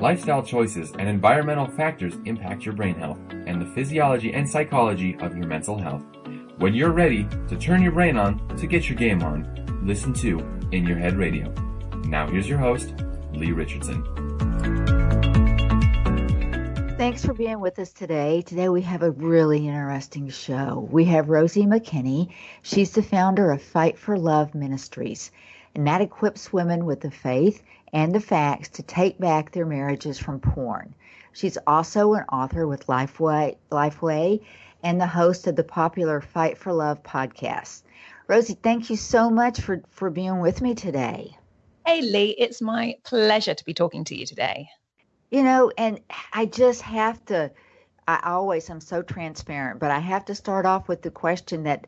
[0.00, 5.36] Lifestyle choices and environmental factors impact your brain health and the physiology and psychology of
[5.36, 6.02] your mental health.
[6.56, 9.46] When you're ready to turn your brain on to get your game on,
[9.82, 10.38] listen to
[10.72, 11.52] In Your Head Radio.
[12.06, 12.94] Now here's your host,
[13.34, 14.02] Lee Richardson.
[16.96, 18.40] Thanks for being with us today.
[18.40, 20.88] Today we have a really interesting show.
[20.90, 22.32] We have Rosie Makinney.
[22.62, 25.30] She's the founder of Fight for Love Ministries,
[25.74, 27.62] and that equips women with the faith
[27.92, 30.94] and the facts to take back their marriages from porn.
[31.32, 34.40] She's also an author with Lifeway, Lifeway
[34.82, 37.82] and the host of the popular Fight for Love podcast.
[38.26, 41.36] Rosie, thank you so much for, for being with me today.
[41.84, 44.68] Hey, Lee, it's my pleasure to be talking to you today.
[45.30, 46.00] You know, and
[46.32, 47.50] I just have to,
[48.06, 51.86] I always am so transparent, but I have to start off with the question that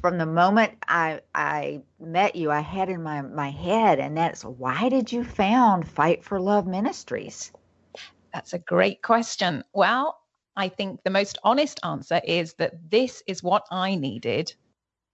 [0.00, 4.44] from the moment I I met you, I had in my, my head, and that's
[4.44, 7.52] why did you found Fight for Love Ministries?
[8.32, 9.64] That's a great question.
[9.72, 10.18] Well,
[10.56, 14.52] I think the most honest answer is that this is what I needed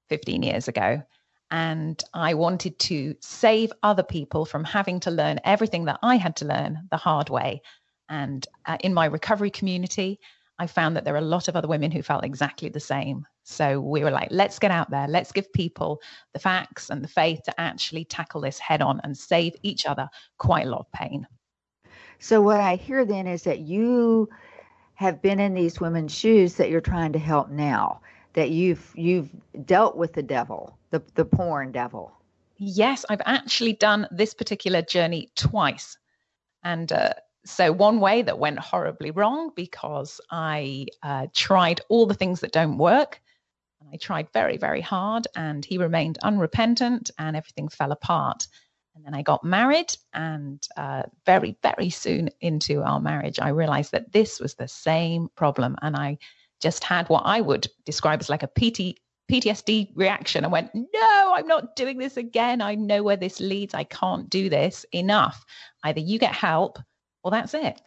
[0.08, 1.03] 15 years ago.
[1.50, 6.36] And I wanted to save other people from having to learn everything that I had
[6.36, 7.60] to learn the hard way.
[8.08, 10.19] And uh, in my recovery community,
[10.58, 13.27] I found that there are a lot of other women who felt exactly the same.
[13.44, 16.00] So we were like, let's get out there, let's give people
[16.32, 20.08] the facts and the faith to actually tackle this head on and save each other
[20.38, 21.26] quite a lot of pain.
[22.18, 24.28] So, what I hear then is that you
[24.94, 28.00] have been in these women's shoes that you're trying to help now,
[28.34, 29.28] that you've you've
[29.66, 32.12] dealt with the devil the, the porn devil?
[32.58, 35.98] Yes, I've actually done this particular journey twice.
[36.62, 42.14] And uh, so, one way that went horribly wrong because I uh, tried all the
[42.14, 43.20] things that don't work.
[43.83, 48.47] And I tried very, very hard, and he remained unrepentant, and everything fell apart.
[48.94, 53.91] And then I got married, and uh, very, very soon into our marriage, I realized
[53.93, 55.76] that this was the same problem.
[55.82, 56.19] And I
[56.60, 59.00] just had what I would describe as like a PT,
[59.31, 60.44] PTSD reaction.
[60.44, 62.60] I went, no, I'm not doing this again.
[62.60, 63.75] I know where this leads.
[63.75, 65.44] I can't do this enough.
[65.82, 66.78] Either you get help
[67.25, 67.81] or that's it.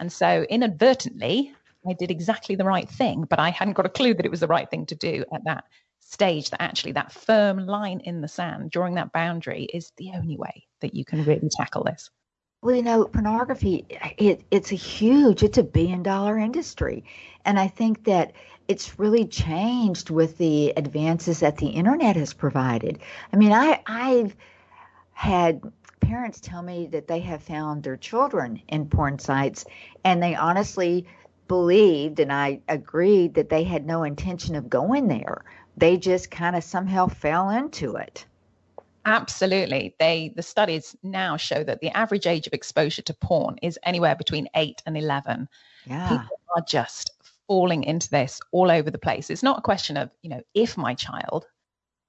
[0.00, 1.52] And so inadvertently,
[1.88, 4.40] I did exactly the right thing, but I hadn't got a clue that it was
[4.40, 5.64] the right thing to do at that
[6.00, 10.36] stage that actually that firm line in the sand, drawing that boundary is the only
[10.36, 12.10] way that you can really tackle this.
[12.62, 13.86] Well, you know, pornography,
[14.16, 17.04] it, it's a huge, it's a billion dollar industry.
[17.44, 18.32] And I think that
[18.68, 23.00] it's really changed with the advances that the internet has provided.
[23.32, 24.34] I mean, I, I've
[25.12, 25.60] had
[26.00, 29.64] parents tell me that they have found their children in porn sites
[30.04, 31.06] and they honestly
[31.48, 35.44] believed and I agreed that they had no intention of going there.
[35.76, 38.26] They just kind of somehow fell into it.
[39.06, 39.94] Absolutely.
[39.98, 44.14] They the studies now show that the average age of exposure to porn is anywhere
[44.14, 45.48] between 8 and 11.
[45.86, 46.08] Yeah.
[46.08, 47.10] People are just
[47.46, 49.28] falling into this all over the place.
[49.28, 51.46] It's not a question of, you know, if my child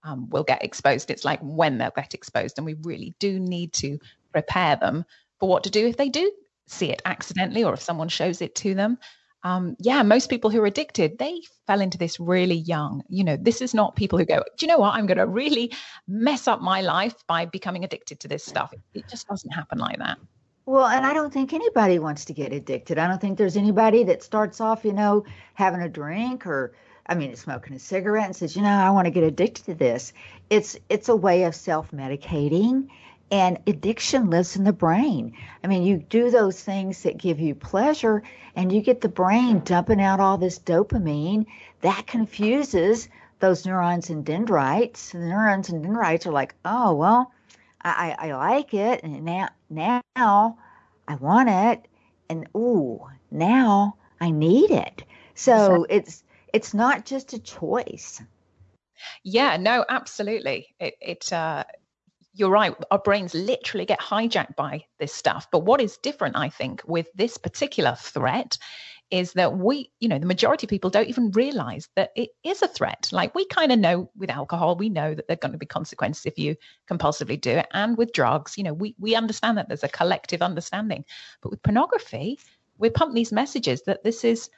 [0.03, 1.09] um, will get exposed.
[1.09, 2.57] It's like when they'll get exposed.
[2.57, 4.00] And we really do need to
[4.31, 5.03] prepare them
[5.40, 6.31] for what to do if they do
[6.67, 8.97] see it accidentally or if someone shows it to them.
[9.45, 13.03] Um, yeah, most people who are addicted, they fell into this really young.
[13.09, 14.95] You know, this is not people who go, do you know what?
[14.95, 15.72] I'm going to really
[16.07, 18.73] mess up my life by becoming addicted to this stuff.
[18.95, 20.17] It just doesn't happen like that.
[20.66, 22.97] Well, and I don't think anybody wants to get addicted.
[22.97, 25.23] I don't think there's anybody that starts off, you know,
[25.53, 26.73] having a drink or
[27.07, 29.75] I mean, smoking a cigarette and says, "You know, I want to get addicted to
[29.75, 30.11] this."
[30.50, 32.88] It's it's a way of self-medicating
[33.31, 35.34] and addiction lives in the brain.
[35.63, 38.24] I mean, you do those things that give you pleasure
[38.56, 41.46] and you get the brain dumping out all this dopamine
[41.81, 43.09] that confuses
[43.40, 45.12] those neurons and dendrites.
[45.12, 47.31] The neurons and dendrites are like, "Oh, well,
[47.81, 50.58] I, I like it, and now now
[51.08, 51.88] I want it,
[52.30, 55.03] and ooh, now I need it.
[55.35, 58.22] So it's it's not just a choice.
[59.24, 60.73] Yeah, no, absolutely.
[60.79, 61.66] It it uh
[62.35, 62.76] you're right.
[62.91, 65.47] Our brains literally get hijacked by this stuff.
[65.52, 68.58] But what is different, I think, with this particular threat
[69.11, 72.61] is that we, you know, the majority of people don't even realize that it is
[72.61, 73.08] a threat.
[73.11, 75.66] Like we kind of know with alcohol, we know that there are going to be
[75.66, 76.55] consequences if you
[76.90, 77.67] compulsively do it.
[77.72, 81.05] And with drugs, you know, we, we understand that there's a collective understanding.
[81.41, 82.40] But with pornography,
[82.78, 84.49] we're pumping these messages that this is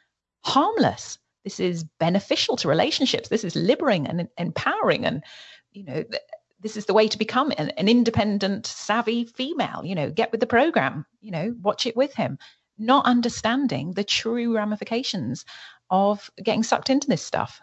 [0.44, 1.19] harmless.
[1.44, 3.29] This is beneficial to relationships.
[3.29, 5.06] This is liberating and empowering.
[5.06, 5.24] And,
[5.74, 6.03] you know,
[6.62, 9.81] this is the way to become an, an independent, savvy female.
[9.83, 12.38] You know, get with the program, you know, watch it with him
[12.77, 15.45] not understanding the true ramifications
[15.89, 17.62] of getting sucked into this stuff.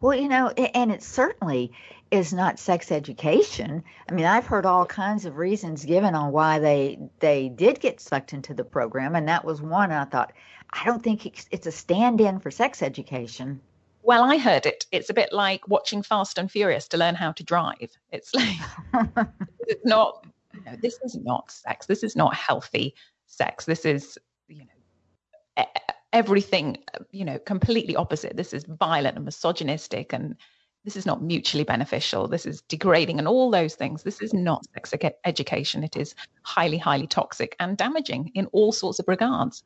[0.00, 1.72] Well, you know, and it certainly
[2.10, 3.84] is not sex education.
[4.08, 8.00] I mean, I've heard all kinds of reasons given on why they they did get
[8.00, 9.92] sucked into the program, and that was one.
[9.92, 10.32] I thought,
[10.70, 13.60] I don't think it's a stand-in for sex education.
[14.02, 14.86] Well, I heard it.
[14.92, 17.90] It's a bit like watching Fast and Furious to learn how to drive.
[18.10, 18.56] It's like
[19.60, 20.26] it's not.
[20.54, 21.86] You know, this is not sex.
[21.86, 22.94] This is not healthy
[23.26, 23.64] sex.
[23.64, 24.18] This is
[24.48, 25.64] you know
[26.12, 26.78] everything
[27.12, 28.36] you know completely opposite.
[28.36, 30.36] This is violent and misogynistic and
[30.84, 34.64] this is not mutually beneficial this is degrading and all those things this is not
[34.72, 34.94] sex
[35.24, 39.62] education it is highly highly toxic and damaging in all sorts of regards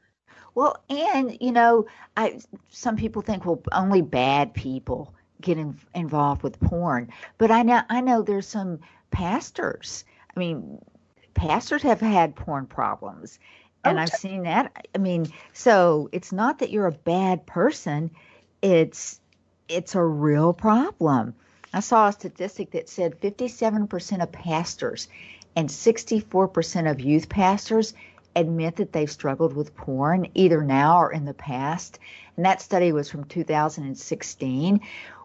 [0.55, 1.87] well and you know
[2.17, 2.39] i
[2.71, 7.11] some people think well only bad people get in, involved with porn.
[7.39, 8.81] But i know i know there's some
[9.11, 10.05] pastors.
[10.35, 10.81] I mean
[11.35, 13.39] pastors have had porn problems
[13.85, 14.87] and oh, i've seen that.
[14.95, 18.11] I mean so it's not that you're a bad person.
[18.63, 19.21] It's
[19.69, 21.35] it's a real problem.
[21.73, 25.09] I saw a statistic that said 57% of pastors
[25.57, 27.95] and 64% of youth pastors
[28.37, 31.99] admit that they've struggled with porn either now or in the past.
[32.37, 34.81] And that study was from 2016.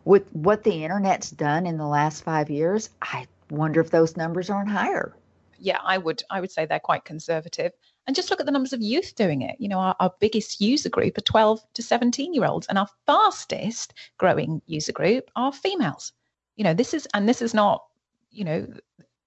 [0.06, 4.50] With what the internet's done in the last five years, I wonder if those numbers
[4.50, 5.16] aren't higher.
[5.60, 7.74] Yeah, I would I would say they're quite conservative.
[8.08, 9.56] And just look at the numbers of youth doing it.
[9.60, 12.88] You know, our, our biggest user group are 12 to 17 year olds, and our
[13.06, 16.14] fastest growing user group are females.
[16.56, 17.86] You know, this is, and this is not,
[18.32, 18.68] you know,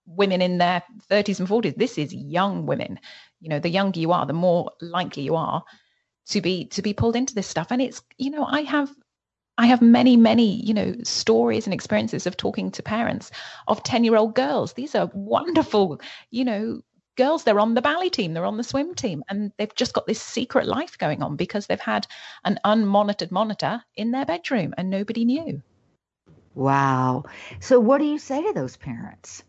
[0.07, 1.77] women in their 30s and 40s.
[1.77, 2.99] This is young women.
[3.43, 5.63] You know, the younger you are, the more likely you are
[6.29, 7.69] to be to be pulled into this stuff.
[7.71, 8.91] And it's, you know, I have
[9.59, 13.31] I have many, many, you know, stories and experiences of talking to parents
[13.69, 14.73] of 10 year old girls.
[14.73, 16.01] These are wonderful,
[16.31, 16.81] you know,
[17.17, 17.45] girls.
[17.45, 20.23] They're on the ballet team they're on the swim team and they've just got this
[20.23, 22.07] secret life going on because they've had
[22.45, 25.63] an unmonitored monitor in their bedroom and nobody knew.
[26.55, 27.25] Wow.
[27.61, 29.43] So what do you say to those parents?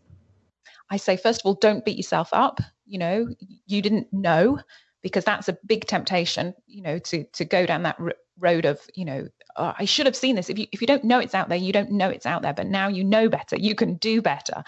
[0.90, 3.28] I say first of all don't beat yourself up you know
[3.66, 4.58] you didn't know
[5.02, 8.80] because that's a big temptation you know to to go down that r- road of
[8.94, 11.34] you know oh, i should have seen this if you if you don't know it's
[11.34, 13.94] out there you don't know it's out there but now you know better you can
[13.94, 14.62] do better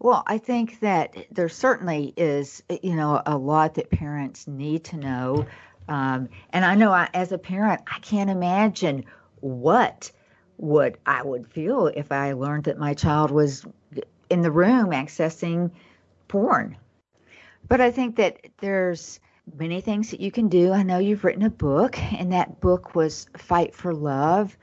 [0.00, 4.96] well, I think that there certainly is, you know, a lot that parents need to
[4.96, 5.46] know.
[5.88, 9.04] Um, and I know I, as a parent, I can't imagine
[9.40, 10.12] what
[10.58, 13.64] would I would feel if I learned that my child was
[14.30, 15.70] in the room accessing
[16.28, 16.76] porn.
[17.68, 19.20] But I think that there's
[19.58, 20.72] many things that you can do.
[20.72, 24.56] I know you've written a book, and that book was Fight for Love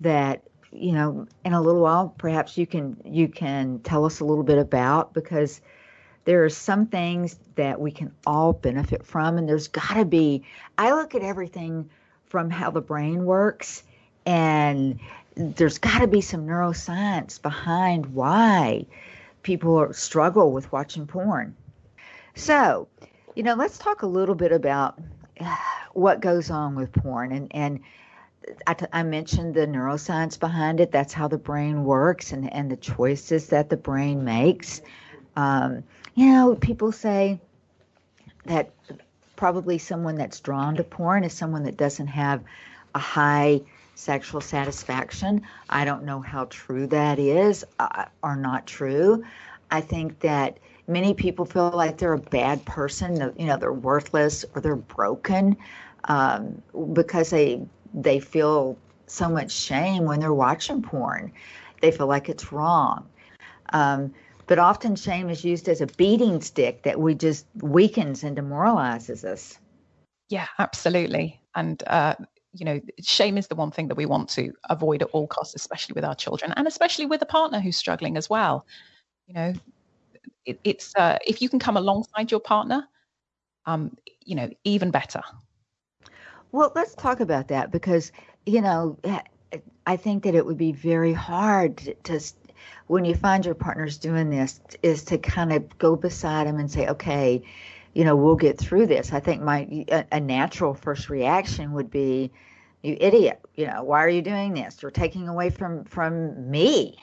[0.00, 4.24] that you know, in a little while, perhaps you can you can tell us a
[4.24, 5.60] little bit about because
[6.24, 10.42] there are some things that we can all benefit from, and there's got to be.
[10.78, 11.90] I look at everything
[12.26, 13.84] from how the brain works,
[14.24, 14.98] and
[15.36, 18.86] there's got to be some neuroscience behind why
[19.42, 21.54] people struggle with watching porn.
[22.34, 22.88] So,
[23.34, 24.98] you know, let's talk a little bit about
[25.92, 27.80] what goes on with porn and and
[28.66, 30.90] I, t- I mentioned the neuroscience behind it.
[30.90, 34.82] That's how the brain works and, and the choices that the brain makes.
[35.36, 35.84] Um,
[36.14, 37.40] you know, people say
[38.46, 38.70] that
[39.36, 42.42] probably someone that's drawn to porn is someone that doesn't have
[42.94, 43.60] a high
[43.94, 45.42] sexual satisfaction.
[45.68, 49.24] I don't know how true that is uh, or not true.
[49.70, 50.58] I think that
[50.92, 55.56] many people feel like they're a bad person, you know, they're worthless or they're broken
[56.04, 57.60] um, because they
[57.94, 61.32] they feel so much shame when they're watching porn.
[61.80, 63.06] They feel like it's wrong.
[63.72, 64.14] Um,
[64.46, 69.24] but often shame is used as a beating stick that we just weakens and demoralizes
[69.24, 69.58] us.
[70.28, 71.40] Yeah, absolutely.
[71.54, 72.14] And uh,
[72.52, 75.54] you know, shame is the one thing that we want to avoid at all costs,
[75.54, 78.66] especially with our children, and especially with a partner who's struggling as well.
[79.26, 79.52] You know,
[80.46, 82.86] it, it's uh, if you can come alongside your partner,
[83.66, 85.22] um, you know, even better.
[86.52, 88.12] Well, let's talk about that because,
[88.44, 89.20] you know, eh,
[89.86, 92.20] I think that it would be very hard to, to
[92.86, 96.70] when you find your partner's doing this, is to kind of go beside them and
[96.70, 97.42] say, okay,
[97.94, 99.12] you know, we'll get through this.
[99.12, 102.30] I think my a, a natural first reaction would be,
[102.82, 104.80] you idiot, you know, why are you doing this?
[104.82, 106.96] You're taking away from from me.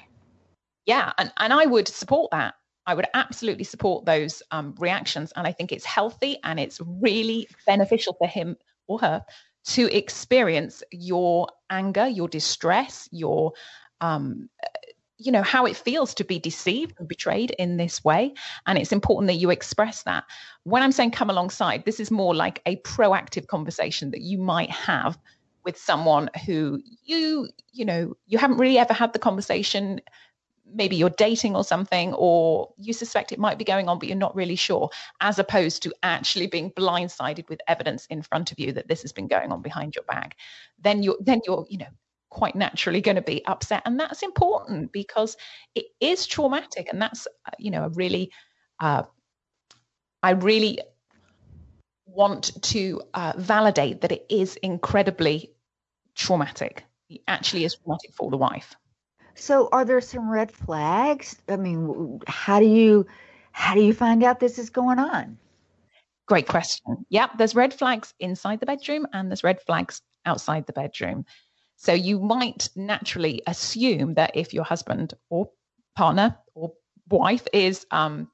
[0.86, 2.56] Yeah, and, and I would support that.
[2.90, 5.32] I would absolutely support those um, reactions.
[5.36, 9.24] And I think it's healthy and it's really beneficial for him or her
[9.66, 13.54] to experience your anger, your distress, your
[14.02, 14.50] um,
[15.18, 18.34] you know how it feels to be deceived and betrayed in this way
[18.66, 20.24] and it's important that you express that
[20.64, 24.72] when i'm saying come alongside this is more like a proactive conversation that you might
[24.72, 25.20] have
[25.66, 30.00] with someone who you you know you haven't really ever had the conversation
[30.74, 34.18] maybe you're dating or something or you suspect it might be going on but you're
[34.18, 34.90] not really sure
[35.22, 39.12] as opposed to actually being blindsided with evidence in front of you that this has
[39.12, 40.36] been going on behind your back
[40.82, 41.88] then you're then you're you know
[42.30, 43.82] quite naturally going to be upset.
[43.86, 45.36] And that's important because
[45.76, 48.32] it is traumatic and that's you know a really
[48.80, 49.04] uh,
[50.24, 50.80] i really
[52.06, 55.52] want to uh, validate that it is incredibly
[56.16, 56.84] traumatic.
[57.10, 58.76] It actually is traumatic for the wife
[59.36, 61.38] so are there some red flags?
[61.48, 63.06] I mean, how do you
[63.52, 65.38] how do you find out this is going on?
[66.28, 67.06] Great question.
[67.10, 71.26] Yep, there's red flags inside the bedroom and there's red flags outside the bedroom.
[71.76, 75.50] So you might naturally assume that if your husband or
[75.96, 76.74] partner or
[77.10, 78.30] wife is um,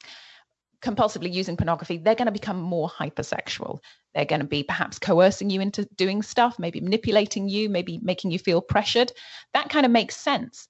[0.82, 3.80] compulsively using pornography, they're going to become more hypersexual.
[4.14, 8.32] They're going to be perhaps coercing you into doing stuff, maybe manipulating you, maybe making
[8.32, 9.12] you feel pressured.
[9.54, 10.68] That kind of makes sense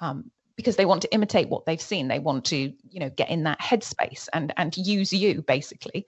[0.00, 2.08] um, because they want to imitate what they've seen.
[2.08, 6.06] They want to, you know, get in that headspace and and use you basically.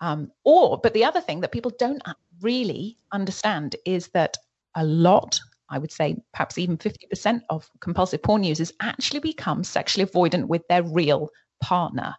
[0.00, 2.02] Um, or, but the other thing that people don't
[2.40, 4.36] really understand is that
[4.74, 10.08] a lot, I would say perhaps even 50% of compulsive porn users actually become sexually
[10.08, 11.28] avoidant with their real
[11.60, 12.14] partner.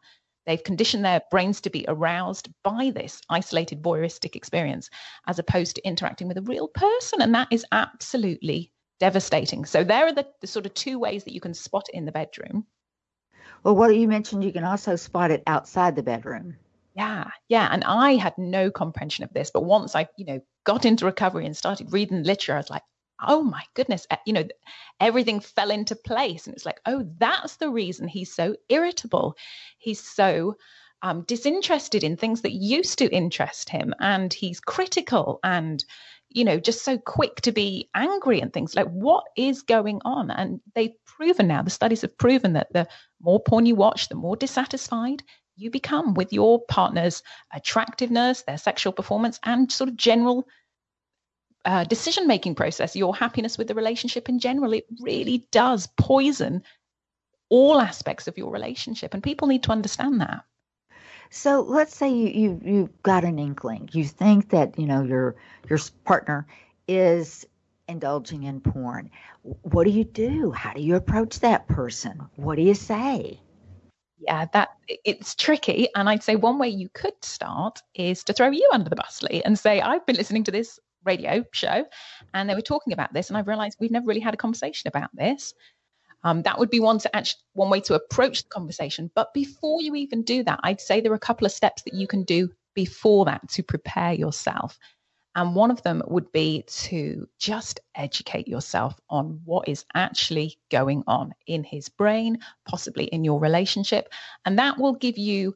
[0.45, 4.89] They've conditioned their brains to be aroused by this isolated voyeuristic experience
[5.27, 7.21] as opposed to interacting with a real person.
[7.21, 8.71] And that is absolutely
[9.01, 9.65] devastating.
[9.65, 12.05] So there are the, the sort of two ways that you can spot it in
[12.05, 12.67] the bedroom.
[13.63, 16.55] Well, what you mentioned, you can also spot it outside the bedroom.
[16.95, 17.67] Yeah, yeah.
[17.71, 21.47] And I had no comprehension of this, but once I, you know, got into recovery
[21.47, 22.83] and started reading literature, I was like,
[23.27, 24.47] oh my goodness, you know,
[24.99, 26.45] everything fell into place.
[26.45, 29.35] And it's like, oh, that's the reason he's so irritable.
[29.79, 30.57] He's so
[31.01, 35.83] um, disinterested in things that used to interest him, and he's critical and
[36.33, 40.31] you know, just so quick to be angry and things like what is going on?
[40.31, 42.87] And they've proven now, the studies have proven that the
[43.21, 45.23] more porn you watch, the more dissatisfied
[45.57, 47.21] you become with your partner's
[47.53, 50.47] attractiveness, their sexual performance, and sort of general
[51.65, 54.73] uh, decision making process, your happiness with the relationship in general.
[54.73, 56.63] It really does poison
[57.49, 59.13] all aspects of your relationship.
[59.13, 60.43] And people need to understand that.
[61.31, 63.89] So let's say you you you've got an inkling.
[63.93, 65.35] You think that you know your
[65.69, 66.45] your partner
[66.89, 67.45] is
[67.87, 69.09] indulging in porn.
[69.43, 70.51] What do you do?
[70.51, 72.21] How do you approach that person?
[72.35, 73.39] What do you say?
[74.19, 75.87] Yeah, that it's tricky.
[75.95, 79.23] And I'd say one way you could start is to throw you under the bus,
[79.23, 81.85] Lee, and say, I've been listening to this radio show
[82.33, 84.89] and they were talking about this, and I've realized we've never really had a conversation
[84.89, 85.53] about this.
[86.23, 89.09] Um, that would be one to actually one way to approach the conversation.
[89.15, 91.93] But before you even do that, I'd say there are a couple of steps that
[91.93, 94.77] you can do before that to prepare yourself.
[95.35, 101.03] And one of them would be to just educate yourself on what is actually going
[101.07, 104.09] on in his brain, possibly in your relationship.
[104.45, 105.55] And that will give you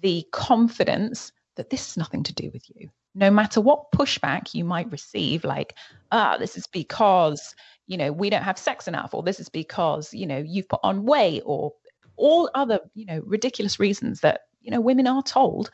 [0.00, 2.90] the confidence that this is nothing to do with you.
[3.20, 5.76] No matter what pushback you might receive, like,
[6.10, 7.54] ah, this is because
[7.90, 10.78] you know, we don't have sex enough, or this is because, you know, you've put
[10.84, 11.72] on weight, or
[12.14, 15.70] all other, you know, ridiculous reasons that, you know, women are told,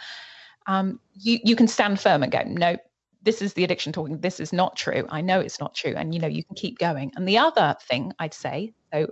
[0.66, 2.78] um, you, you can stand firm and go, no,
[3.22, 4.18] this is the addiction talking.
[4.18, 5.04] This is not true.
[5.10, 5.92] I know it's not true.
[5.94, 7.12] And, you know, you can keep going.
[7.16, 9.08] And the other thing I'd say, so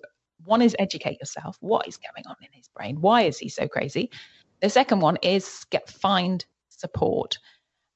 [0.46, 1.58] one is educate yourself.
[1.60, 3.02] What is going on in his brain?
[3.02, 4.10] Why is he so crazy?
[4.62, 7.36] The second one is get find support.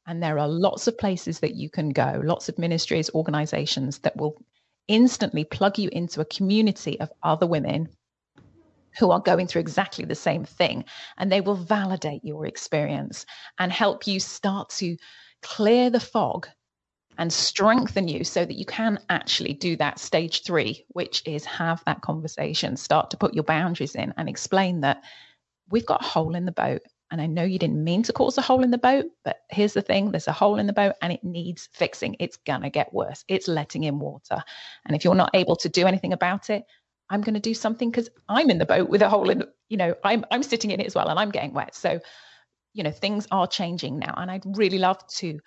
[0.08, 4.16] And there are lots of places that you can go, lots of ministries, organizations that
[4.16, 4.42] will
[4.88, 7.90] instantly plug you into a community of other women
[8.98, 10.86] who are going through exactly the same thing.
[11.18, 13.26] And they will validate your experience
[13.58, 14.96] and help you start to
[15.42, 16.48] clear the fog
[17.18, 21.82] and strengthen you so that you can actually do that stage three, which is have
[21.84, 25.04] that conversation, start to put your boundaries in and explain that
[25.68, 28.36] we've got a hole in the boat and I know you didn't mean to cause
[28.36, 30.94] a hole in the boat, but here's the thing there's a hole in the boat
[31.00, 32.16] and it needs fixing.
[32.18, 33.24] It's going to get worse.
[33.28, 34.42] It's letting in water.
[34.84, 36.64] And if you're not able to do anything about it,
[37.08, 39.78] I'm going to do something because I'm in the boat with a hole in, you
[39.78, 41.74] know, I'm, I'm sitting in it as well and I'm getting wet.
[41.74, 42.00] So,
[42.74, 44.12] you know, things are changing now.
[44.18, 45.40] And I'd really love to,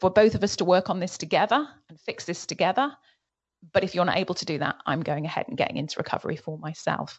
[0.00, 2.90] for both of us to work on this together and fix this together.
[3.74, 6.36] But if you're not able to do that, I'm going ahead and getting into recovery
[6.36, 7.18] for myself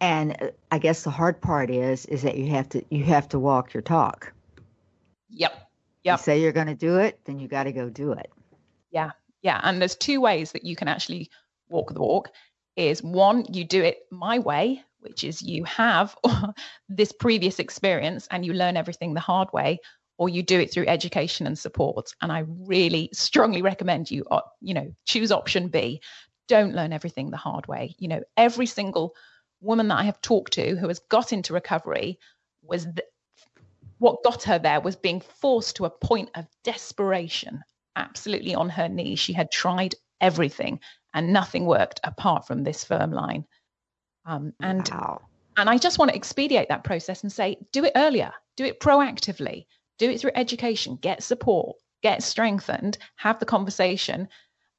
[0.00, 3.28] and uh, i guess the hard part is is that you have to you have
[3.28, 4.32] to walk your talk
[5.28, 5.70] yep
[6.04, 8.30] yep you say you're going to do it then you got to go do it
[8.90, 9.10] yeah
[9.42, 11.30] yeah and there's two ways that you can actually
[11.68, 12.30] walk the walk
[12.76, 16.16] is one you do it my way which is you have
[16.88, 19.78] this previous experience and you learn everything the hard way
[20.18, 22.10] or you do it through education and support.
[22.22, 26.00] And I really strongly recommend you, uh, you know, choose option B.
[26.48, 27.94] Don't learn everything the hard way.
[27.98, 29.14] You know, every single
[29.60, 32.18] woman that I have talked to who has got into recovery
[32.62, 32.86] was
[33.98, 37.62] what got her there was being forced to a point of desperation,
[37.96, 39.18] absolutely on her knees.
[39.18, 40.80] She had tried everything
[41.14, 43.44] and nothing worked apart from this firm line.
[44.26, 45.22] Um, and wow.
[45.56, 48.80] and I just want to expedite that process and say, do it earlier, do it
[48.80, 49.66] proactively,
[49.98, 54.28] do it through education, get support, get strengthened, have the conversation,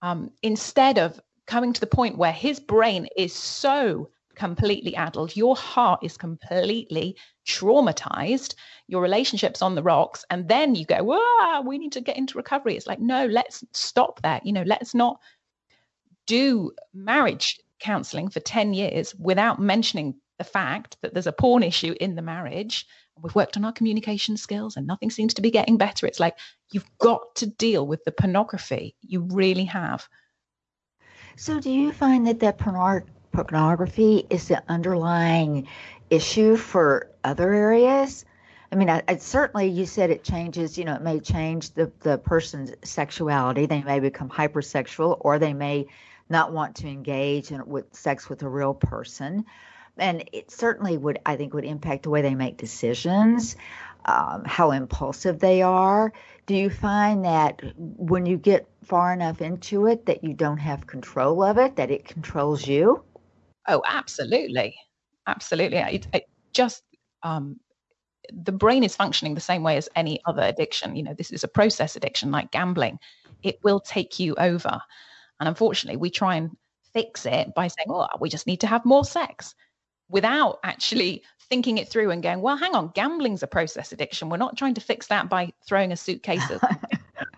[0.01, 5.55] um, instead of coming to the point where his brain is so completely addled, your
[5.55, 8.55] heart is completely traumatized,
[8.87, 12.37] your relationship's on the rocks, and then you go, ah, we need to get into
[12.37, 12.77] recovery.
[12.77, 14.45] It's like, no, let's stop that.
[14.45, 15.19] You know, let's not
[16.27, 21.95] do marriage counseling for 10 years without mentioning the fact that there's a porn issue
[21.99, 22.85] in the marriage.
[23.19, 26.05] We've worked on our communication skills and nothing seems to be getting better.
[26.05, 26.37] It's like
[26.71, 28.95] you've got to deal with the pornography.
[29.01, 30.07] You really have.
[31.35, 33.11] So, do you find that that pornography
[34.29, 35.67] is the underlying
[36.09, 38.25] issue for other areas?
[38.71, 40.77] I mean, I, I, certainly you said it changes.
[40.77, 43.65] You know, it may change the the person's sexuality.
[43.65, 45.87] They may become hypersexual, or they may
[46.29, 49.45] not want to engage in with sex with a real person.
[49.97, 53.55] And it certainly would, I think, would impact the way they make decisions,
[54.05, 56.13] um, how impulsive they are.
[56.45, 60.87] Do you find that when you get far enough into it that you don't have
[60.87, 63.03] control of it, that it controls you?
[63.67, 64.75] Oh, absolutely.
[65.27, 65.77] Absolutely.
[65.77, 66.83] It, it just,
[67.23, 67.59] um,
[68.31, 70.95] the brain is functioning the same way as any other addiction.
[70.95, 72.99] You know, this is a process addiction like gambling.
[73.43, 74.81] It will take you over.
[75.39, 76.55] And unfortunately, we try and
[76.93, 79.53] fix it by saying, oh, we just need to have more sex
[80.09, 84.29] without actually thinking it through and going, well, hang on, gambling's a process addiction.
[84.29, 86.61] We're not trying to fix that by throwing a suitcase at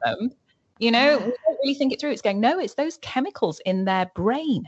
[0.04, 0.32] them.
[0.82, 2.12] You know, we don't really think it through.
[2.12, 4.64] It's going, no, it's those chemicals in their brain.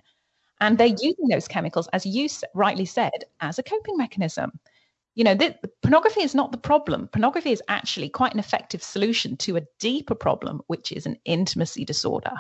[0.62, 4.60] And they're using those chemicals, as you rightly said, as a coping mechanism.
[5.15, 5.38] You know,
[5.82, 7.10] pornography is not the problem.
[7.10, 11.84] Pornography is actually quite an effective solution to a deeper problem, which is an intimacy
[11.84, 12.34] disorder.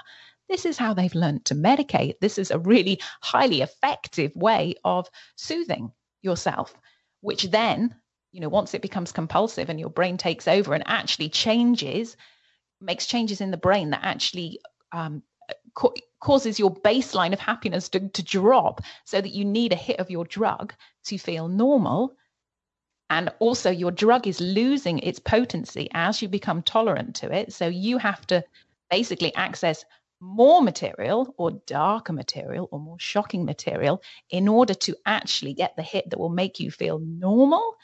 [0.47, 2.19] This is how they've learned to medicate.
[2.21, 6.73] This is a really highly effective way of soothing yourself,
[7.21, 7.95] which then,
[8.31, 12.15] you know, once it becomes compulsive and your brain takes over and actually changes,
[12.79, 14.59] makes changes in the brain that actually
[14.91, 15.23] um,
[15.73, 19.99] ca- causes your baseline of happiness to, to drop so that you need a hit
[19.99, 20.73] of your drug
[21.05, 22.15] to feel normal.
[23.09, 27.51] And also, your drug is losing its potency as you become tolerant to it.
[27.51, 28.41] So, you have to
[28.89, 29.83] basically access
[30.21, 35.81] more material or darker material or more shocking material in order to actually get the
[35.81, 37.75] hit that will make you feel normal,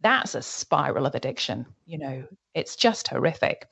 [0.00, 1.66] that's a spiral of addiction.
[1.84, 3.66] You know, it's just horrific.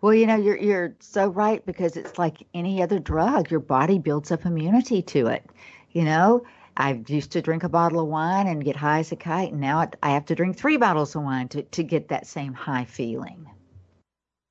[0.00, 3.50] Well, you know, you're you're so right because it's like any other drug.
[3.50, 5.44] Your body builds up immunity to it.
[5.90, 6.44] You know,
[6.76, 9.60] I used to drink a bottle of wine and get high as a kite, and
[9.60, 12.84] now I have to drink three bottles of wine to, to get that same high
[12.86, 13.46] feeling.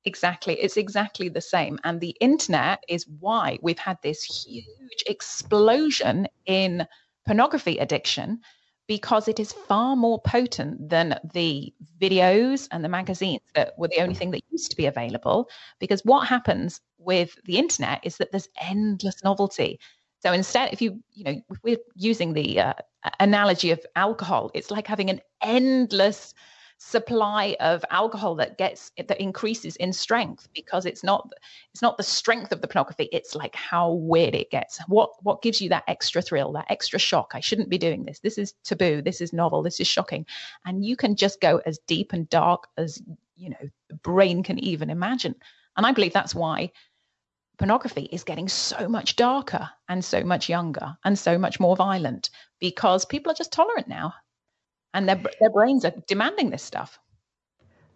[0.04, 0.54] Exactly.
[0.54, 1.78] It's exactly the same.
[1.84, 6.86] And the internet is why we've had this huge explosion in
[7.26, 8.40] pornography addiction
[8.90, 14.00] because it is far more potent than the videos and the magazines that were the
[14.00, 15.48] only thing that used to be available.
[15.78, 19.78] Because what happens with the internet is that there's endless novelty.
[20.18, 22.74] So instead, if you, you know, we're using the uh,
[23.20, 26.34] analogy of alcohol, it's like having an endless
[26.82, 31.30] supply of alcohol that gets that increases in strength because it's not
[31.74, 34.80] it's not the strength of the pornography it's like how weird it gets.
[34.88, 37.32] What what gives you that extra thrill that extra shock?
[37.34, 38.20] I shouldn't be doing this.
[38.20, 39.02] This is taboo.
[39.02, 39.62] This is novel.
[39.62, 40.24] This is shocking.
[40.64, 43.02] And you can just go as deep and dark as
[43.36, 45.34] you know the brain can even imagine.
[45.76, 46.72] And i believe that's why
[47.58, 52.30] pornography is getting so much darker and so much younger and so much more violent
[52.58, 54.14] because people are just tolerant now
[54.94, 56.98] and their their brains are demanding this stuff.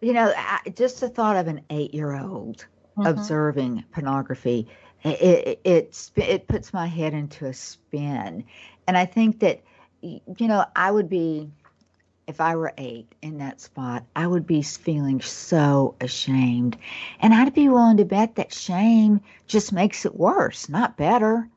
[0.00, 0.32] You know,
[0.74, 3.06] just the thought of an eight-year-old mm-hmm.
[3.06, 4.68] observing pornography,
[5.02, 8.44] it, it it it puts my head into a spin,
[8.86, 9.62] and I think that
[10.02, 11.50] you know I would be
[12.26, 16.76] if I were eight in that spot, I would be feeling so ashamed.
[17.20, 21.48] And I'd be willing to bet that shame just makes it worse, not better.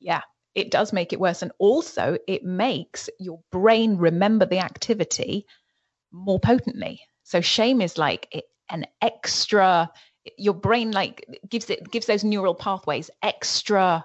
[0.00, 0.22] Yeah,
[0.56, 1.42] it does make it worse.
[1.42, 5.46] And also, it makes your brain remember the activity
[6.10, 7.02] more potently.
[7.22, 9.92] So, shame is like an extra,
[10.36, 14.04] your brain like gives it, gives those neural pathways extra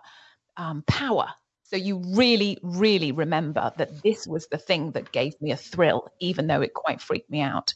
[0.58, 1.30] um, power.
[1.64, 6.10] So, you really, really remember that this was the thing that gave me a thrill,
[6.20, 7.74] even though it quite freaked me out.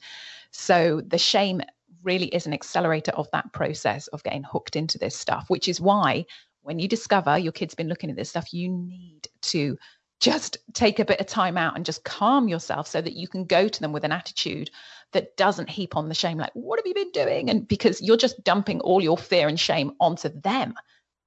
[0.52, 1.62] So the shame
[2.04, 5.82] really is an accelerator of that process of getting hooked into this stuff, which is
[5.82, 6.26] why
[6.66, 9.78] when you discover your kid's been looking at this stuff, you need to
[10.20, 13.46] just take a bit of time out and just calm yourself so that you can
[13.46, 14.72] go to them with an attitude
[15.12, 17.50] that doesn't heap on the shame like what have you been doing?
[17.52, 20.74] And because you're just dumping all your fear and shame onto them.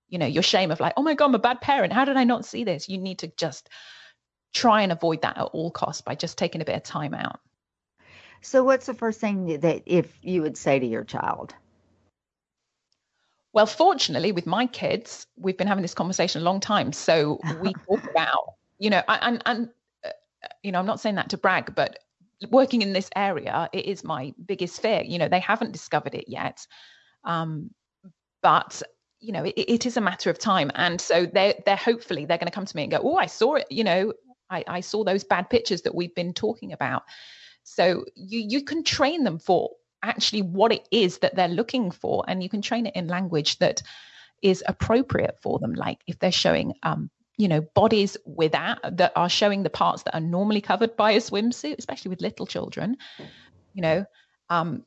[0.08, 1.92] You know your shame of like oh my god i'm a bad parent.
[1.92, 2.88] How did i not see this?
[2.88, 3.68] You need to just
[4.52, 7.38] try and avoid that at all costs by just taking a bit of time out.
[8.40, 11.54] So what's the first thing that if you would say to your child
[13.52, 17.72] well fortunately with my kids we've been having this conversation a long time so we
[17.88, 19.68] talk about you know and and
[20.04, 20.10] uh,
[20.62, 21.98] you know i'm not saying that to brag but
[22.50, 25.02] working in this area it is my biggest fear.
[25.04, 26.64] You know they haven't discovered it yet
[27.24, 27.70] um,
[28.42, 28.80] but
[29.18, 32.38] you know it, it is a matter of time and so they're they're hopefully they're
[32.38, 34.12] going to come to me and go oh i saw it you know
[34.50, 37.04] I, I saw those bad pictures that we've been talking about.
[37.64, 39.70] So you you can train them for
[40.02, 43.58] actually what it is that they're looking for and you can train it in language
[43.58, 43.82] that
[44.42, 45.74] is appropriate for them.
[45.74, 50.14] Like if they're showing um, you know bodies without that are showing the parts that
[50.14, 52.96] are normally covered by a swimsuit especially with little children
[53.72, 54.04] you know
[54.50, 54.84] um,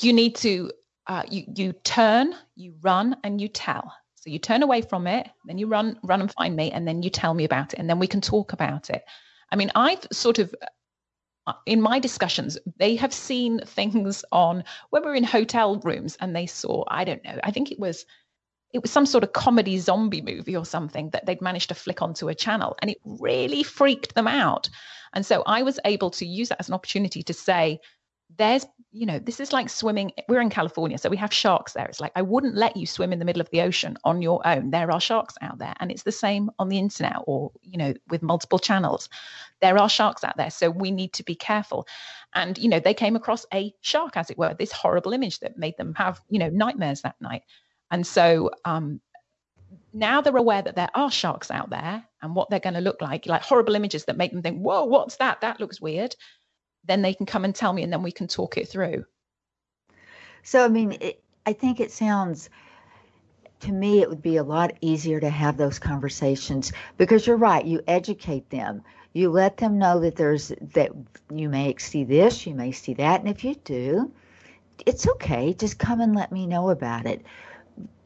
[0.00, 0.70] you need to
[1.06, 3.92] uh, you you turn you run and you tell.
[4.16, 7.02] So you turn away from it then you run run and find me and then
[7.02, 9.04] you tell me about it and then we can talk about it.
[9.52, 10.52] I mean i've sort of
[11.66, 16.46] in my discussions, they have seen things on when we're in hotel rooms and they
[16.46, 18.04] saw, I don't know, I think it was
[18.72, 22.02] it was some sort of comedy zombie movie or something that they'd managed to flick
[22.02, 24.68] onto a channel and it really freaked them out.
[25.12, 27.78] And so I was able to use that as an opportunity to say,
[28.36, 30.12] there's, you know, this is like swimming.
[30.28, 31.86] We're in California, so we have sharks there.
[31.86, 34.40] It's like, I wouldn't let you swim in the middle of the ocean on your
[34.46, 34.70] own.
[34.70, 35.74] There are sharks out there.
[35.80, 39.08] And it's the same on the internet or, you know, with multiple channels.
[39.60, 40.50] There are sharks out there.
[40.50, 41.88] So we need to be careful.
[42.34, 45.58] And, you know, they came across a shark, as it were, this horrible image that
[45.58, 47.42] made them have, you know, nightmares that night.
[47.90, 49.00] And so um,
[49.92, 53.02] now they're aware that there are sharks out there and what they're going to look
[53.02, 55.40] like, like horrible images that make them think, whoa, what's that?
[55.40, 56.14] That looks weird.
[56.86, 59.04] Then they can come and tell me and then we can talk it through.
[60.42, 62.50] So, I mean, it, I think it sounds
[63.60, 67.64] to me it would be a lot easier to have those conversations because you're right
[67.64, 68.82] you educate them
[69.14, 70.90] you let them know that there's that
[71.32, 74.12] you may see this you may see that and if you do
[74.84, 77.24] it's okay just come and let me know about it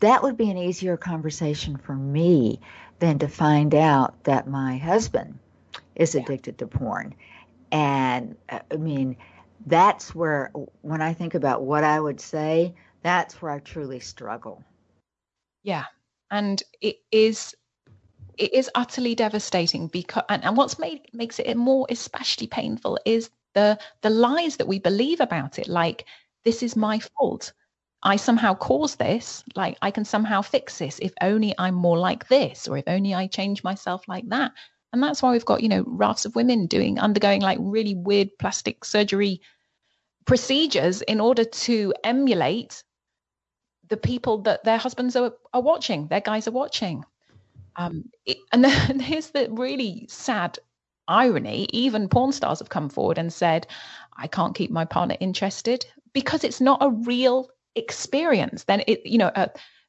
[0.00, 2.60] that would be an easier conversation for me
[2.98, 5.38] than to find out that my husband
[5.94, 7.14] is addicted to porn.
[7.72, 9.16] And uh, I mean,
[9.66, 10.50] that's where,
[10.82, 14.62] when I think about what I would say, that's where I truly struggle.
[15.62, 15.84] Yeah.
[16.30, 17.54] And it is
[18.36, 23.30] it is utterly devastating because and, and what's made makes it more especially painful is
[23.54, 26.04] the the lies that we believe about it like
[26.44, 27.52] this is my fault
[28.02, 32.28] I somehow caused this, like I can somehow fix this if only I'm more like
[32.28, 34.52] this, or if only I change myself like that.
[34.92, 38.30] And that's why we've got, you know, rafts of women doing, undergoing like really weird
[38.38, 39.40] plastic surgery
[40.24, 42.82] procedures in order to emulate
[43.88, 47.04] the people that their husbands are, are watching, their guys are watching.
[47.76, 50.58] Um, it, and then here's the really sad
[51.10, 53.66] irony even porn stars have come forward and said,
[54.16, 59.18] I can't keep my partner interested because it's not a real experience, then it, you
[59.18, 59.48] know, uh,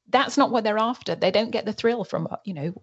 [0.09, 1.15] that's not what they're after.
[1.15, 2.73] They don't get the thrill from, uh, you know,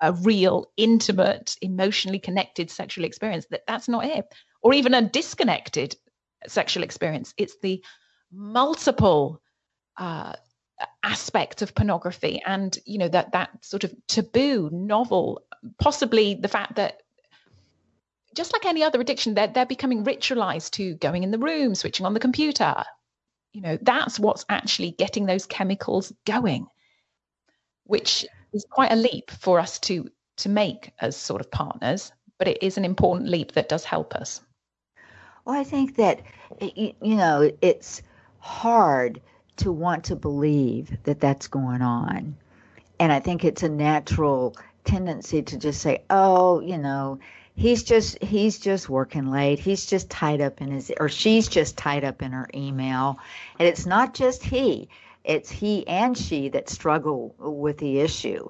[0.00, 3.46] a real, intimate, emotionally connected sexual experience.
[3.50, 4.26] That that's not it,
[4.62, 5.96] or even a disconnected
[6.46, 7.34] sexual experience.
[7.36, 7.82] It's the
[8.32, 9.40] multiple
[9.96, 10.34] uh,
[11.02, 15.42] aspect of pornography, and you know that that sort of taboo, novel,
[15.78, 17.02] possibly the fact that
[18.34, 22.04] just like any other addiction, they're, they're becoming ritualized to going in the room, switching
[22.04, 22.84] on the computer,
[23.56, 26.66] you know that's what's actually getting those chemicals going
[27.84, 32.48] which is quite a leap for us to to make as sort of partners but
[32.48, 34.40] it is an important leap that does help us.
[35.44, 36.22] Well i think that
[36.60, 38.02] you know it's
[38.40, 39.20] hard
[39.56, 42.36] to want to believe that that's going on.
[42.98, 47.18] And i think it's a natural tendency to just say oh you know
[47.56, 49.58] he's just he's just working late.
[49.58, 53.18] He's just tied up in his or she's just tied up in her email.
[53.58, 54.88] And it's not just he
[55.26, 58.48] it's he and she that struggle with the issue.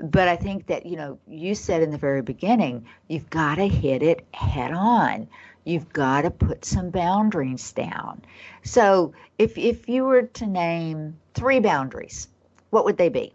[0.00, 3.66] But i think that you know you said in the very beginning you've got to
[3.66, 5.28] hit it head on.
[5.64, 8.22] You've got to put some boundaries down.
[8.62, 12.28] So if if you were to name three boundaries
[12.70, 13.32] what would they be?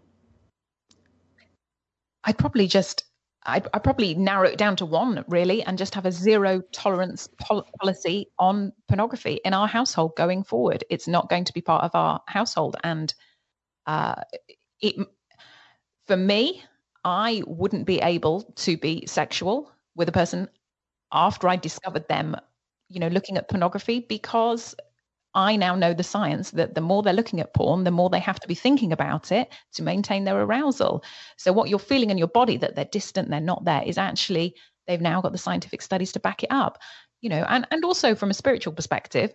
[2.24, 3.04] I'd probably just
[3.46, 7.28] I'd, I'd, probably narrow it down to one really and just have a zero tolerance
[7.38, 10.84] pol- policy on pornography in our household going forward.
[10.90, 12.76] It's not going to be part of our household.
[12.82, 13.12] And
[13.86, 14.16] uh,
[14.80, 14.96] it,
[16.06, 16.62] for me,
[17.04, 20.48] I wouldn't be able to be sexual with a person
[21.12, 22.36] after I discovered them,
[22.88, 24.74] you know, looking at pornography because
[25.34, 28.20] I now know the science that the more they're looking at porn, the more they
[28.20, 31.04] have to be thinking about it to maintain their arousal.
[31.36, 34.54] So, what you're feeling in your body that they're distant, they're not there, is actually,
[34.86, 36.78] they've now got the scientific studies to back it up.
[37.20, 39.34] You know, and, and also from a spiritual perspective,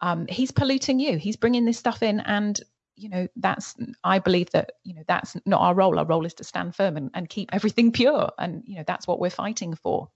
[0.00, 1.18] um, he's polluting you.
[1.18, 2.60] He's bringing this stuff in, and
[2.96, 6.34] you know that's i believe that you know that's not our role our role is
[6.34, 9.74] to stand firm and, and keep everything pure and you know that's what we're fighting
[9.74, 10.08] for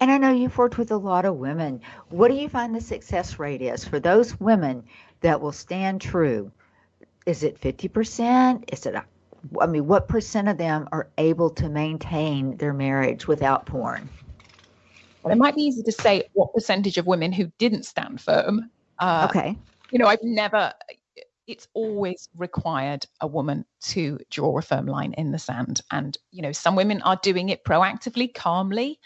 [0.00, 1.80] and I know you've worked with a lot of women.
[2.10, 4.84] What do you find the success rate is for those women
[5.20, 6.50] that will stand true?
[7.24, 8.72] Is it 50%?
[8.72, 8.94] Is it,
[9.60, 14.08] I mean, what percent of them are able to maintain their marriage without porn?
[15.22, 18.70] Well, it might be easy to say what percentage of women who didn't stand firm.
[19.00, 19.58] Uh, okay.
[19.90, 20.72] You know, I've never,
[21.48, 25.80] it's always required a woman to draw a firm line in the sand.
[25.90, 29.00] And, you know, some women are doing it proactively, calmly,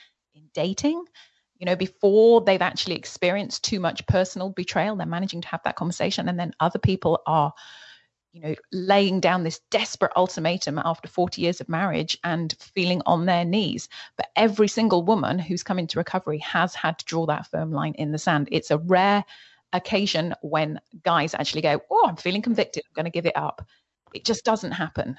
[0.54, 1.04] dating
[1.58, 5.76] you know before they've actually experienced too much personal betrayal they're managing to have that
[5.76, 7.52] conversation and then other people are
[8.32, 13.26] you know laying down this desperate ultimatum after 40 years of marriage and feeling on
[13.26, 13.88] their knees.
[14.16, 17.94] But every single woman who's come into recovery has had to draw that firm line
[17.94, 18.48] in the sand.
[18.52, 19.24] It's a rare
[19.72, 23.64] occasion when guys actually go oh i'm feeling convicted i'm going to give it up.
[24.12, 25.16] It just doesn't happen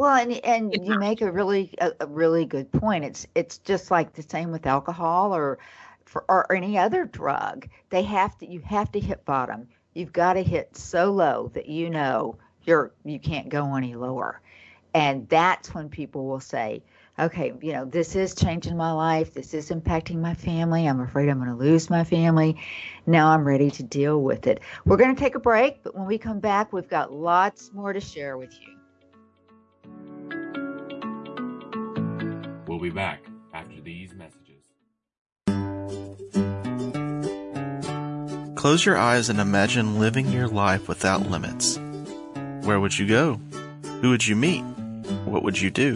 [0.00, 3.04] well, and and you make a really a, a really good point.
[3.04, 5.58] It's it's just like the same with alcohol or
[6.06, 7.68] for or any other drug.
[7.90, 9.68] They have to you have to hit bottom.
[9.92, 14.40] You've got to hit so low that you know you're you can't go any lower.
[14.94, 16.82] And that's when people will say,
[17.18, 19.34] okay, you know, this is changing my life.
[19.34, 20.86] This is impacting my family.
[20.86, 22.56] I'm afraid I'm going to lose my family.
[23.06, 24.60] Now I'm ready to deal with it.
[24.86, 27.92] We're going to take a break, but when we come back, we've got lots more
[27.92, 28.79] to share with you.
[32.80, 34.64] We'll be back after these messages.
[38.54, 41.78] Close your eyes and imagine living your life without limits.
[42.62, 43.38] Where would you go?
[44.00, 44.62] Who would you meet?
[45.26, 45.94] What would you do?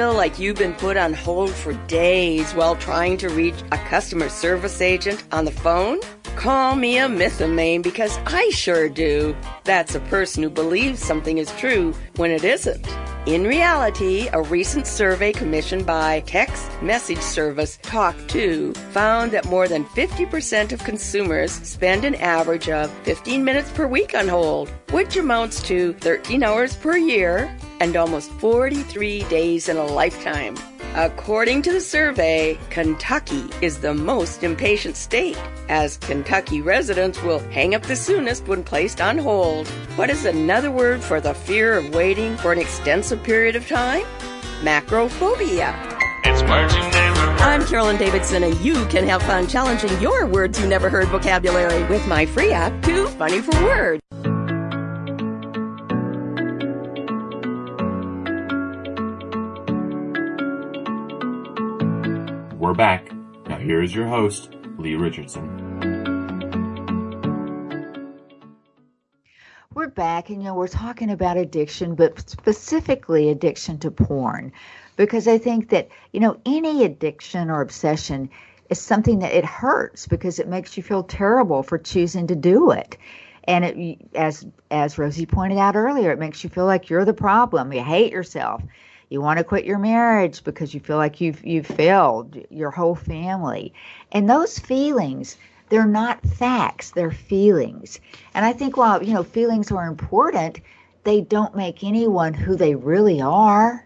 [0.09, 4.27] Feel like you've been put on hold for days while trying to reach a customer
[4.27, 5.99] service agent on the phone?
[6.35, 9.35] Call me a mythomane because I sure do.
[9.65, 12.87] That's a person who believes something is true when it isn't.
[13.29, 19.85] In reality, a recent survey commissioned by text message service Talk2 found that more than
[19.85, 25.61] 50% of consumers spend an average of 15 minutes per week on hold, which amounts
[25.67, 30.55] to 13 hours per year and almost 43 days in a lifetime.
[30.95, 35.37] According to the survey, Kentucky is the most impatient state,
[35.69, 39.67] as Kentucky residents will hang up the soonest when placed on hold.
[39.95, 44.03] What is another word for the fear of waiting for an extensive period of time?
[44.61, 45.73] Macrophobia.
[46.25, 47.41] It's words you never heard.
[47.41, 51.83] I'm Carolyn Davidson, and you can have fun challenging your words you never heard vocabulary
[51.83, 54.01] with my free app, Too Funny for Words.
[62.69, 63.11] We're back.
[63.47, 65.41] Now here is your host, Lee Richardson.
[69.73, 74.51] We're back, and you know, we're talking about addiction, but specifically addiction to porn,
[74.97, 78.29] because I think that, you know, any addiction or obsession
[78.69, 82.69] is something that it hurts because it makes you feel terrible for choosing to do
[82.69, 82.97] it.
[83.45, 87.15] And it, as as Rosie pointed out earlier, it makes you feel like you're the
[87.15, 87.73] problem.
[87.73, 88.61] You hate yourself
[89.09, 92.95] you want to quit your marriage because you feel like you've you've failed your whole
[92.95, 93.73] family.
[94.11, 95.37] And those feelings
[95.69, 97.99] they're not facts they're feelings.
[98.33, 100.61] And i think while you know feelings are important
[101.03, 103.85] they don't make anyone who they really are.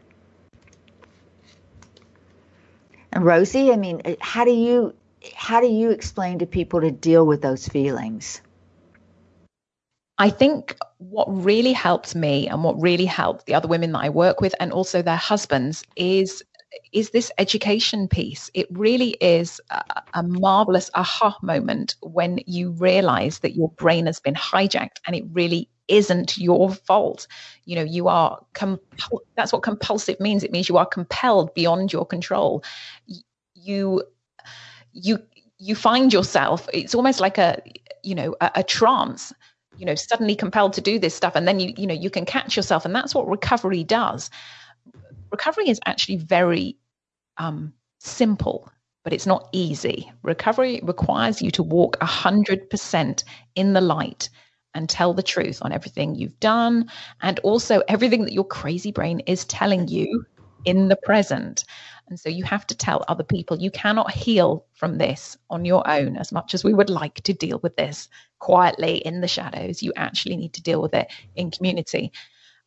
[3.12, 4.93] And rosie i mean how do you
[5.36, 8.41] how do you explain to people to deal with those feelings?
[10.23, 14.09] I think what really helped me and what really helped the other women that I
[14.09, 16.41] work with and also their husbands is
[16.93, 18.49] is this education piece.
[18.53, 19.83] It really is a,
[20.13, 25.25] a marvelous aha moment when you realize that your brain has been hijacked and it
[25.33, 27.27] really isn't your fault.
[27.65, 30.41] You know, you are compul- that's what compulsive means.
[30.41, 32.63] It means you are compelled beyond your control.
[33.55, 34.03] You
[34.93, 35.19] you
[35.57, 37.62] you find yourself it's almost like a
[38.03, 39.33] you know a, a trance
[39.77, 42.25] you know suddenly compelled to do this stuff and then you you know you can
[42.25, 44.29] catch yourself and that's what recovery does.
[45.31, 46.77] Recovery is actually very
[47.38, 48.69] um, simple
[49.03, 50.12] but it's not easy.
[50.21, 53.23] Recovery requires you to walk 100%
[53.55, 54.29] in the light
[54.73, 56.89] and tell the truth on everything you've done
[57.21, 60.25] and also everything that your crazy brain is telling you
[60.65, 61.65] in the present
[62.08, 65.89] and so you have to tell other people you cannot heal from this on your
[65.89, 69.82] own as much as we would like to deal with this quietly in the shadows.
[69.82, 72.12] You actually need to deal with it in community.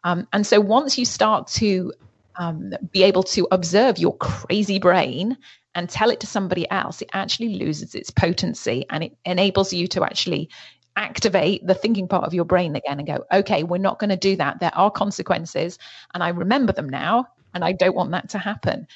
[0.05, 1.93] Um, and so once you start to
[2.37, 5.37] um, be able to observe your crazy brain
[5.75, 9.87] and tell it to somebody else, it actually loses its potency and it enables you
[9.89, 10.49] to actually
[10.97, 14.17] activate the thinking part of your brain again and go, okay, we're not going to
[14.17, 14.61] do that.
[14.61, 15.79] There are consequences,
[16.15, 18.87] and I remember them now, and I don't want that to happen.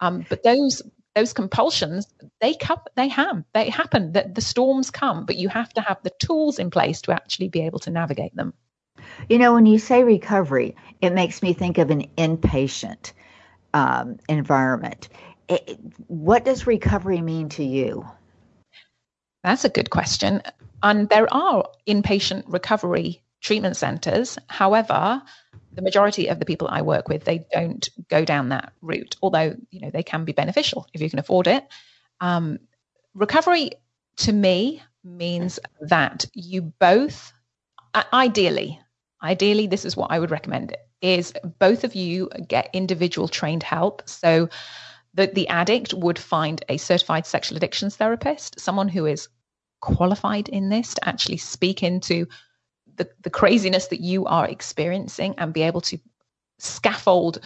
[0.00, 0.82] Um, but those
[1.14, 2.06] those compulsions
[2.40, 5.98] they come they have they happen that the storms come but you have to have
[6.02, 8.52] the tools in place to actually be able to navigate them.
[9.28, 13.12] You know when you say recovery it makes me think of an inpatient
[13.72, 15.08] um, environment.
[15.48, 15.78] It,
[16.08, 18.06] what does recovery mean to you?
[19.42, 20.42] That's a good question.
[20.82, 24.38] And there are inpatient recovery treatment centers.
[24.48, 25.22] However
[25.72, 29.56] the majority of the people I work with, they don't go down that route, although
[29.70, 31.66] you know they can be beneficial if you can afford it.
[32.20, 32.58] Um,
[33.14, 33.72] recovery
[34.18, 37.32] to me means that you both,
[38.12, 38.80] ideally,
[39.22, 44.02] ideally, this is what I would recommend: is both of you get individual trained help.
[44.08, 44.48] So
[45.14, 49.28] that the addict would find a certified sexual addictions therapist, someone who is
[49.80, 52.26] qualified in this to actually speak into
[52.98, 55.98] the, the craziness that you are experiencing and be able to
[56.58, 57.40] scaffold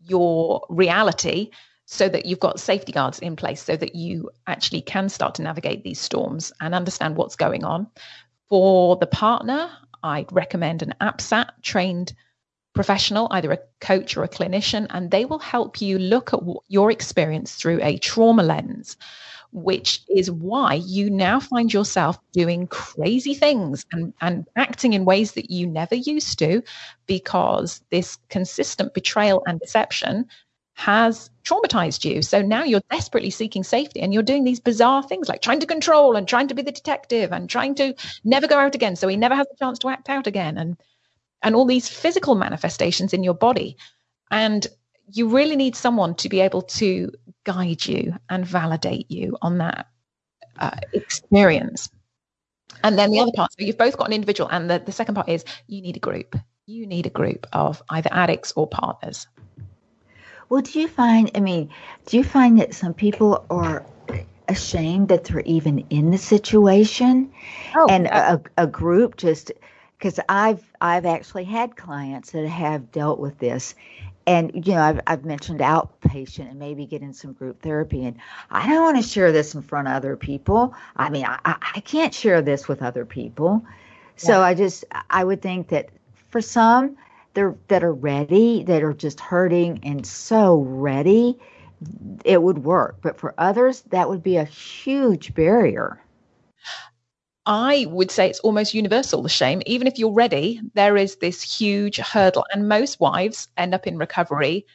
[0.00, 1.50] your reality
[1.86, 5.42] so that you've got safety guards in place so that you actually can start to
[5.42, 7.86] navigate these storms and understand what's going on.
[8.48, 9.70] For the partner,
[10.02, 12.12] I'd recommend an APSAT trained
[12.74, 16.90] professional, either a coach or a clinician, and they will help you look at your
[16.90, 18.96] experience through a trauma lens
[19.52, 25.32] which is why you now find yourself doing crazy things and, and acting in ways
[25.32, 26.62] that you never used to
[27.06, 30.26] because this consistent betrayal and deception
[30.74, 32.22] has traumatized you.
[32.22, 35.66] So now you're desperately seeking safety and you're doing these bizarre things like trying to
[35.66, 39.08] control and trying to be the detective and trying to never go out again so
[39.08, 40.76] he never has a chance to act out again and
[41.42, 43.76] and all these physical manifestations in your body.
[44.30, 44.66] And
[45.12, 47.10] you really need someone to be able to
[47.52, 49.88] guide you and validate you on that
[50.58, 51.90] uh, experience.
[52.84, 55.14] And then the other part, so you've both got an individual, and the, the second
[55.14, 56.36] part is you need a group.
[56.66, 59.26] You need a group of either addicts or partners.
[60.50, 61.70] Well, do you find, I mean,
[62.06, 63.84] do you find that some people are
[64.48, 67.32] ashamed that they're even in the situation?
[67.74, 69.52] Oh, and a, a group just,
[69.98, 73.74] because I've I've actually had clients that have dealt with this
[74.28, 78.04] and you know I've, I've mentioned outpatient and maybe getting some group therapy.
[78.04, 78.16] And
[78.50, 80.74] i don't want to share this in front of other people.
[80.96, 83.64] I mean i, I can't share this with other people.
[84.16, 84.40] So yeah.
[84.40, 85.88] i just i would think that
[86.28, 86.96] for some
[87.34, 91.38] they're that are ready that are just hurting and so ready
[92.24, 92.96] it would work.
[93.00, 96.00] But for others that would be a huge barrier
[97.48, 99.62] I would say it's almost universal, the shame.
[99.64, 102.44] Even if you're ready, there is this huge hurdle.
[102.52, 104.66] And most wives end up in recovery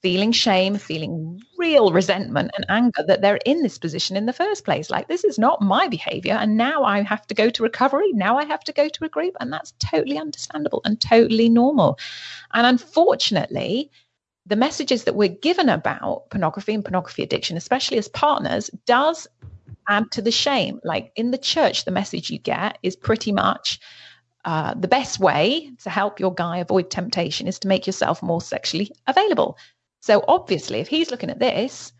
[0.00, 4.64] feeling shame, feeling real resentment and anger that they're in this position in the first
[4.64, 4.88] place.
[4.88, 6.32] Like, this is not my behavior.
[6.32, 8.10] And now I have to go to recovery.
[8.12, 9.36] Now I have to go to a group.
[9.38, 11.98] And that's totally understandable and totally normal.
[12.54, 13.90] And unfortunately,
[14.46, 19.26] the messages that we're given about pornography and pornography addiction, especially as partners, does
[19.88, 20.80] add to the shame.
[20.84, 23.80] Like in the church, the message you get is pretty much
[24.44, 28.40] uh, the best way to help your guy avoid temptation is to make yourself more
[28.40, 29.58] sexually available.
[30.00, 31.92] So obviously, if he's looking at this,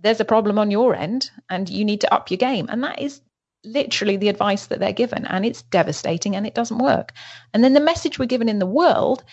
[0.00, 2.66] there's a problem on your end and you need to up your game.
[2.68, 3.20] And that is
[3.64, 5.26] literally the advice that they're given.
[5.26, 7.12] And it's devastating and it doesn't work.
[7.52, 9.24] And then the message we're given in the world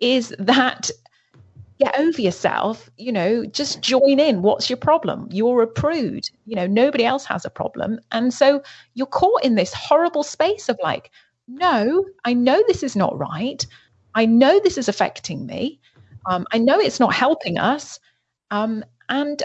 [0.00, 0.90] is that
[1.78, 4.42] get over yourself, you know, just join in.
[4.42, 5.28] What's your problem?
[5.30, 6.28] You're a prude.
[6.44, 8.00] You know, nobody else has a problem.
[8.10, 8.62] And so
[8.94, 11.10] you're caught in this horrible space of like,
[11.46, 13.64] no, I know this is not right.
[14.14, 15.80] I know this is affecting me.
[16.26, 18.00] Um, I know it's not helping us.
[18.50, 19.38] Um, and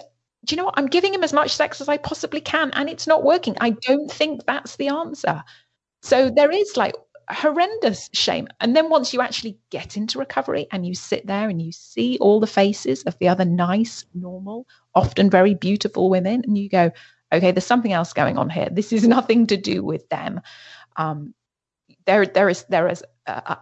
[0.46, 0.74] do you know what?
[0.78, 3.56] I'm giving him as much sex as I possibly can, and it's not working.
[3.62, 5.44] I don't think that's the answer.
[6.02, 6.96] So there is like
[7.30, 8.48] horrendous shame.
[8.60, 12.18] And then once you actually get into recovery and you sit there and you see
[12.20, 16.92] all the faces of the other nice, normal, often very beautiful women, and you go,
[17.32, 18.70] okay, there's something else going on here.
[18.72, 20.42] This is nothing to do with them.
[20.96, 21.34] Um,
[22.06, 23.04] there, there is there is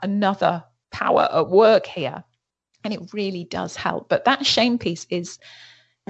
[0.04, 2.24] another power at work here,
[2.84, 4.10] and it really does help.
[4.10, 5.40] But that shame piece is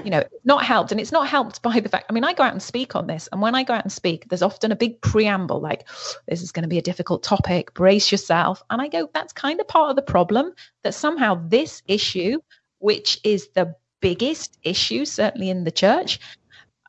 [0.04, 0.90] you know, not helped.
[0.90, 3.06] And it's not helped by the fact, I mean, I go out and speak on
[3.06, 3.28] this.
[3.30, 5.88] And when I go out and speak, there's often a big preamble like,
[6.26, 8.62] this is going to be a difficult topic, brace yourself.
[8.70, 12.38] And I go, that's kind of part of the problem that somehow this issue,
[12.78, 16.18] which is the biggest issue, certainly in the church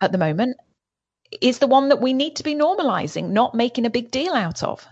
[0.02, 0.58] at the moment,
[1.42, 4.64] is the one that we need to be normalizing, not making a big deal out
[4.64, 4.88] of.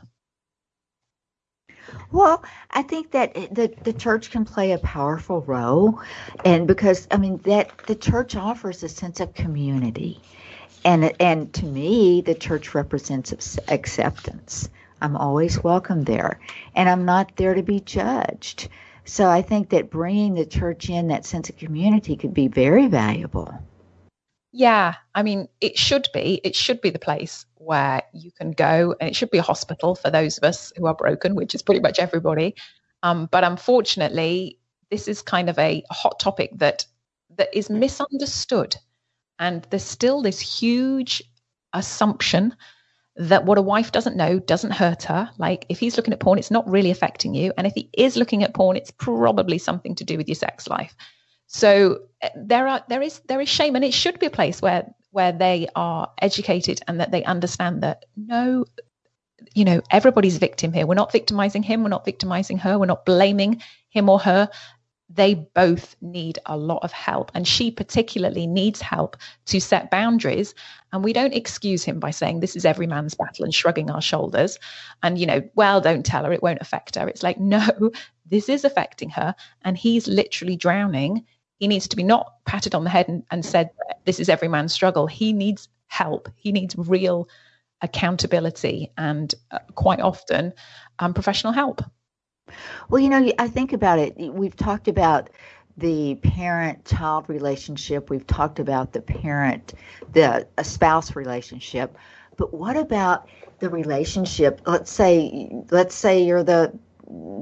[2.11, 6.01] Well, I think that the the church can play a powerful role,
[6.45, 10.19] and because I mean that the church offers a sense of community,
[10.83, 14.69] and and to me the church represents acceptance.
[15.01, 16.39] I'm always welcome there,
[16.75, 18.69] and I'm not there to be judged.
[19.05, 22.87] So I think that bringing the church in that sense of community could be very
[22.87, 23.53] valuable.
[24.51, 26.39] Yeah, I mean, it should be.
[26.43, 29.95] It should be the place where you can go, and it should be a hospital
[29.95, 32.55] for those of us who are broken, which is pretty much everybody.
[33.03, 34.59] Um, but unfortunately,
[34.89, 36.85] this is kind of a hot topic that
[37.37, 38.75] that is misunderstood,
[39.39, 41.23] and there's still this huge
[41.73, 42.55] assumption
[43.15, 45.29] that what a wife doesn't know doesn't hurt her.
[45.37, 48.17] Like if he's looking at porn, it's not really affecting you, and if he is
[48.17, 50.95] looking at porn, it's probably something to do with your sex life.
[51.47, 54.61] So eh, there are there is there is shame, and it should be a place
[54.61, 58.65] where where they are educated and that they understand that no,
[59.53, 60.87] you know, everybody's victim here.
[60.87, 61.83] We're not victimizing him.
[61.83, 62.79] We're not victimizing her.
[62.79, 64.49] We're not blaming him or her.
[65.13, 67.31] They both need a lot of help.
[67.35, 70.55] And she particularly needs help to set boundaries.
[70.93, 74.01] And we don't excuse him by saying this is every man's battle and shrugging our
[74.01, 74.57] shoulders.
[75.03, 77.09] And, you know, well, don't tell her, it won't affect her.
[77.09, 77.91] It's like, no,
[78.25, 79.35] this is affecting her.
[79.63, 81.25] And he's literally drowning
[81.61, 83.69] he needs to be not patted on the head and, and said,
[84.05, 85.05] this is every man's struggle.
[85.05, 86.27] He needs help.
[86.35, 87.29] He needs real
[87.83, 90.53] accountability and uh, quite often
[90.97, 91.83] um, professional help.
[92.89, 94.15] Well, you know, I think about it.
[94.17, 95.29] We've talked about
[95.77, 99.73] the parent child relationship, we've talked about the parent,
[100.13, 101.95] the spouse relationship.
[102.37, 104.61] But what about the relationship?
[104.65, 106.77] Let's say, let's say you're the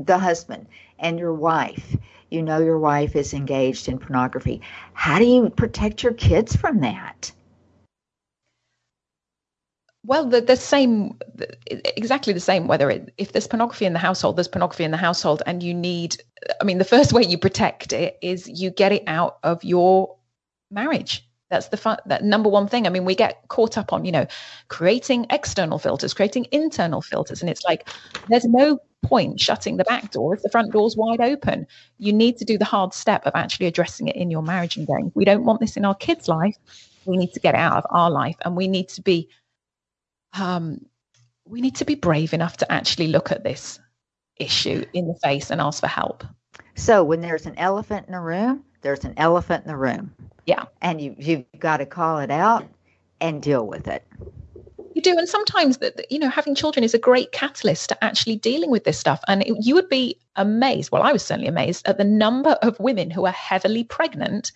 [0.05, 0.67] the husband
[1.00, 1.95] and your wife
[2.30, 4.62] you know your wife is engaged in pornography.
[4.93, 7.32] How do you protect your kids from that?
[10.06, 11.20] Well, the, the same,
[11.66, 12.68] exactly the same.
[12.68, 15.74] Whether it, if there's pornography in the household, there's pornography in the household, and you
[15.74, 16.18] need.
[16.62, 20.16] I mean, the first way you protect it is you get it out of your
[20.72, 21.28] marriage.
[21.50, 22.86] That's the that number one thing.
[22.86, 24.28] I mean, we get caught up on you know
[24.68, 27.89] creating external filters, creating internal filters, and it's like
[28.28, 31.66] there's no point shutting the back door if the front door's wide open.
[31.97, 34.86] You need to do the hard step of actually addressing it in your marriage and
[34.86, 36.58] going, we don't want this in our kids' life.
[37.06, 39.30] We need to get out of our life and we need to be
[40.34, 40.86] um
[41.45, 43.80] we need to be brave enough to actually look at this
[44.38, 46.24] issue in the face and ask for help.
[46.76, 50.13] So when there's an elephant in the room, there's an elephant in the room.
[50.45, 50.65] Yeah.
[50.82, 52.67] And you you've got to call it out
[53.21, 54.05] and deal with it.
[54.95, 58.36] You do, and sometimes that you know having children is a great catalyst to actually
[58.36, 59.21] dealing with this stuff.
[59.27, 60.91] And it, you would be amazed.
[60.91, 64.51] Well, I was certainly amazed at the number of women who are heavily pregnant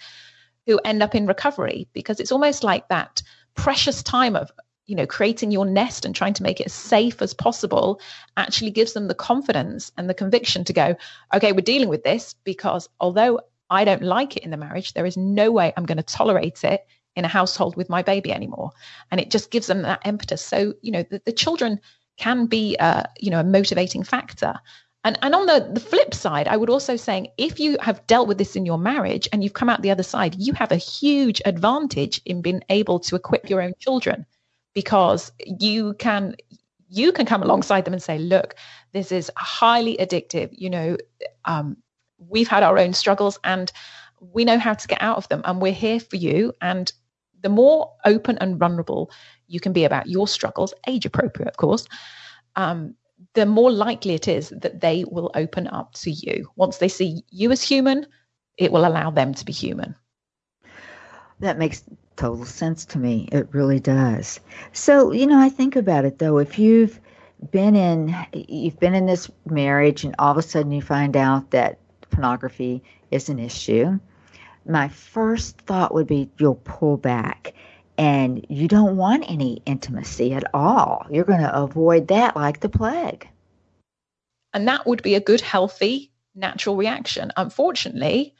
[0.65, 3.21] who end up in recovery because it's almost like that
[3.55, 4.51] precious time of
[4.85, 8.01] you know creating your nest and trying to make it as safe as possible
[8.35, 10.95] actually gives them the confidence and the conviction to go
[11.33, 13.39] okay we're dealing with this because although
[13.73, 14.93] i don't like it in the marriage.
[14.93, 18.31] There is no way i'm going to tolerate it in a household with my baby
[18.31, 18.71] anymore.
[19.11, 20.41] And it just gives them that impetus.
[20.41, 21.79] So you know the, the children
[22.17, 24.55] can be uh, you know a motivating factor.
[25.03, 28.27] And and on the the flip side i would also saying if you have dealt
[28.29, 30.77] with this in your marriage and you've come out the other side you have a
[30.77, 34.25] huge advantage in being able to equip your own children
[34.73, 36.35] because you can
[36.87, 38.55] you can come alongside them and say look
[38.93, 40.49] this is highly addictive.
[40.53, 40.97] You know
[41.43, 41.77] um,
[42.29, 43.71] we've had our own struggles and
[44.19, 46.91] we know how to get out of them and we're here for you and
[47.41, 49.11] the more open and vulnerable
[49.47, 51.87] you can be about your struggles, age appropriate, of course,
[52.55, 52.95] um,
[53.33, 56.49] the more likely it is that they will open up to you.
[56.55, 58.05] Once they see you as human,
[58.57, 59.95] it will allow them to be human.
[61.39, 61.83] That makes
[62.15, 63.27] total sense to me.
[63.31, 64.39] It really does.
[64.71, 66.37] So, you know, I think about it though.
[66.37, 66.99] If you've
[67.51, 71.51] been in you've been in this marriage and all of a sudden you find out
[71.51, 71.79] that
[72.13, 73.99] pornography is an issue,
[74.65, 77.53] my first thought would be you'll pull back
[77.97, 81.05] and you don't want any intimacy at all.
[81.11, 83.27] You're going to avoid that like the plague.
[84.53, 87.31] And that would be a good, healthy, natural reaction.
[87.37, 88.33] Unfortunately,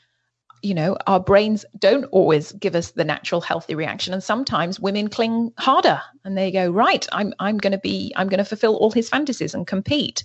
[0.62, 4.14] you know, our brains don't always give us the natural, healthy reaction.
[4.14, 8.28] And sometimes women cling harder and they go, right, I'm, I'm going to be, I'm
[8.28, 10.24] going to fulfill all his fantasies and compete.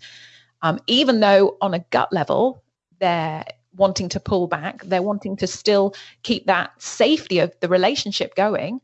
[0.62, 2.64] Um, even though on a gut level,
[3.00, 3.45] they're
[3.76, 5.93] wanting to pull back, they're wanting to still
[6.24, 8.82] keep that safety of the relationship going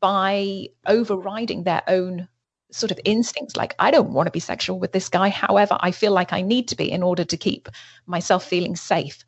[0.00, 2.28] by overriding their own
[2.70, 3.56] sort of instincts.
[3.56, 5.28] Like i don't want to be sexual with this guy.
[5.30, 7.68] However i feel like i need to be in order to keep
[8.06, 9.24] myself feeling safe.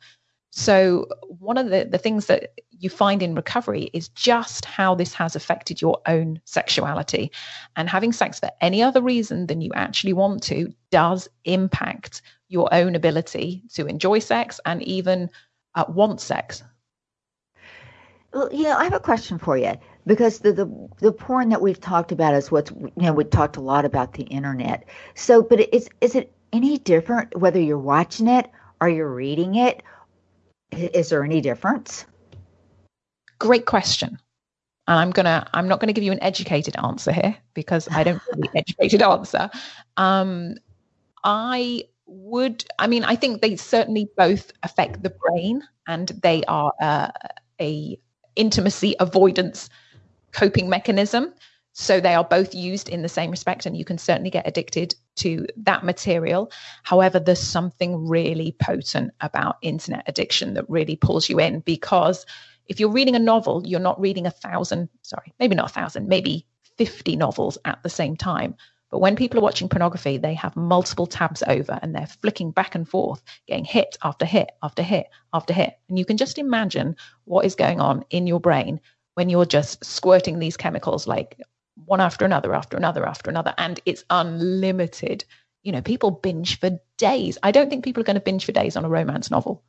[0.51, 1.07] So
[1.39, 5.35] one of the, the things that you find in recovery is just how this has
[5.35, 7.31] affected your own sexuality.
[7.77, 12.21] And having sex for any other reason than you actually want to does impact
[12.51, 15.29] your own ability to enjoy sex and even
[15.75, 16.63] uh, want sex
[18.33, 19.73] well, you know, I have a question for you
[20.07, 23.57] because the, the the porn that we've talked about is what's you know we talked
[23.57, 24.87] a lot about the internet.
[25.15, 28.49] So, but is is it any different whether you're watching it
[28.79, 29.83] or you're reading it?
[30.71, 32.05] Is there any difference?
[33.39, 34.17] Great question.
[34.87, 38.21] And I'm gonna I'm not gonna give you an educated answer here because I don't
[38.31, 39.49] have an educated answer.
[39.97, 40.55] Um,
[41.25, 46.73] I would I mean I think they certainly both affect the brain and they are
[46.81, 47.11] uh,
[47.59, 47.97] a
[48.35, 49.69] intimacy avoidance
[50.31, 51.33] coping mechanism.
[51.73, 54.93] So they are both used in the same respect, and you can certainly get addicted
[55.17, 56.51] to that material.
[56.83, 62.25] However, there's something really potent about internet addiction that really pulls you in because
[62.67, 66.09] if you're reading a novel, you're not reading a thousand, sorry, maybe not a thousand,
[66.09, 66.45] maybe
[66.77, 68.55] 50 novels at the same time.
[68.91, 72.75] But when people are watching pornography, they have multiple tabs over and they're flicking back
[72.75, 75.79] and forth, getting hit after hit after hit after hit.
[75.87, 78.81] And you can just imagine what is going on in your brain
[79.13, 81.39] when you're just squirting these chemicals like
[81.85, 83.53] one after another, after another, after another.
[83.57, 85.23] And it's unlimited.
[85.63, 87.37] You know, people binge for days.
[87.41, 89.63] I don't think people are going to binge for days on a romance novel.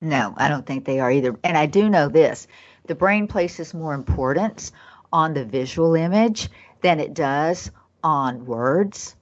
[0.00, 1.38] No, I don't think they are either.
[1.44, 2.48] And I do know this
[2.86, 4.72] the brain places more importance
[5.12, 6.48] on the visual image
[6.80, 7.70] than it does
[8.02, 9.16] on words.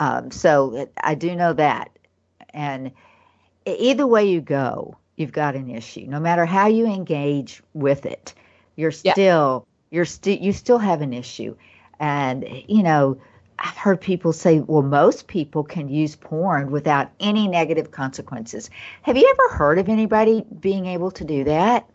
[0.00, 1.90] Um, so I do know that.
[2.50, 2.92] And
[3.64, 6.06] either way you go, you've got an issue.
[6.06, 8.34] No matter how you engage with it,
[8.76, 11.56] you're still you're still you still have an issue.
[11.98, 13.18] And you know,
[13.58, 18.70] I've heard people say, well, most people can use porn without any negative consequences.
[19.02, 21.88] Have you ever heard of anybody being able to do that?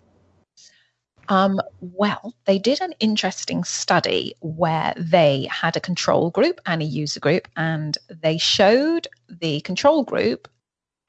[1.31, 6.85] Um, well, they did an interesting study where they had a control group and a
[6.85, 10.49] user group, and they showed the control group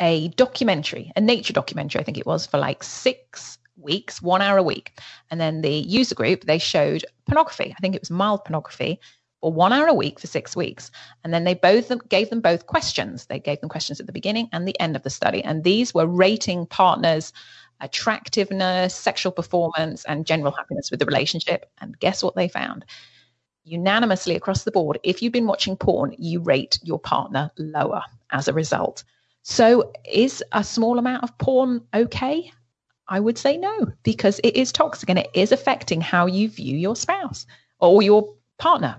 [0.01, 4.59] a documentary, a nature documentary, I think it was, for like six weeks, one hour
[4.59, 4.93] a week.
[5.29, 7.75] And then the user group, they showed pornography.
[7.77, 9.01] I think it was mild pornography
[9.41, 10.93] for one hour a week for six weeks.
[11.25, 13.27] And then they both gave them both questions.
[13.27, 15.43] They gave them questions at the beginning and the end of the study.
[15.43, 17.33] And these were rating partners'
[17.83, 21.71] attractiveness, sexual performance, and general happiness with the relationship.
[21.81, 22.85] And guess what they found?
[23.65, 28.49] Unanimously across the board, if you've been watching porn, you rate your partner lower as
[28.49, 29.05] a result.
[29.43, 32.53] So, is a small amount of porn okay?
[33.09, 36.77] I would say no, because it is toxic and it is affecting how you view
[36.77, 37.47] your spouse
[37.81, 38.97] or your partner.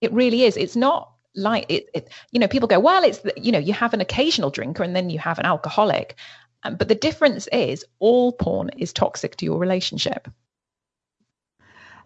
[0.00, 0.56] It really is.
[0.56, 3.72] It's not like it, it you know, people go, well, it's, the, you know, you
[3.72, 6.16] have an occasional drinker and then you have an alcoholic.
[6.62, 10.28] Um, but the difference is all porn is toxic to your relationship.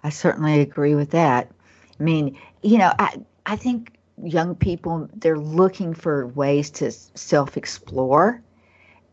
[0.03, 1.51] I certainly agree with that.
[1.99, 8.43] I mean, you know, I I think young people they're looking for ways to self-explore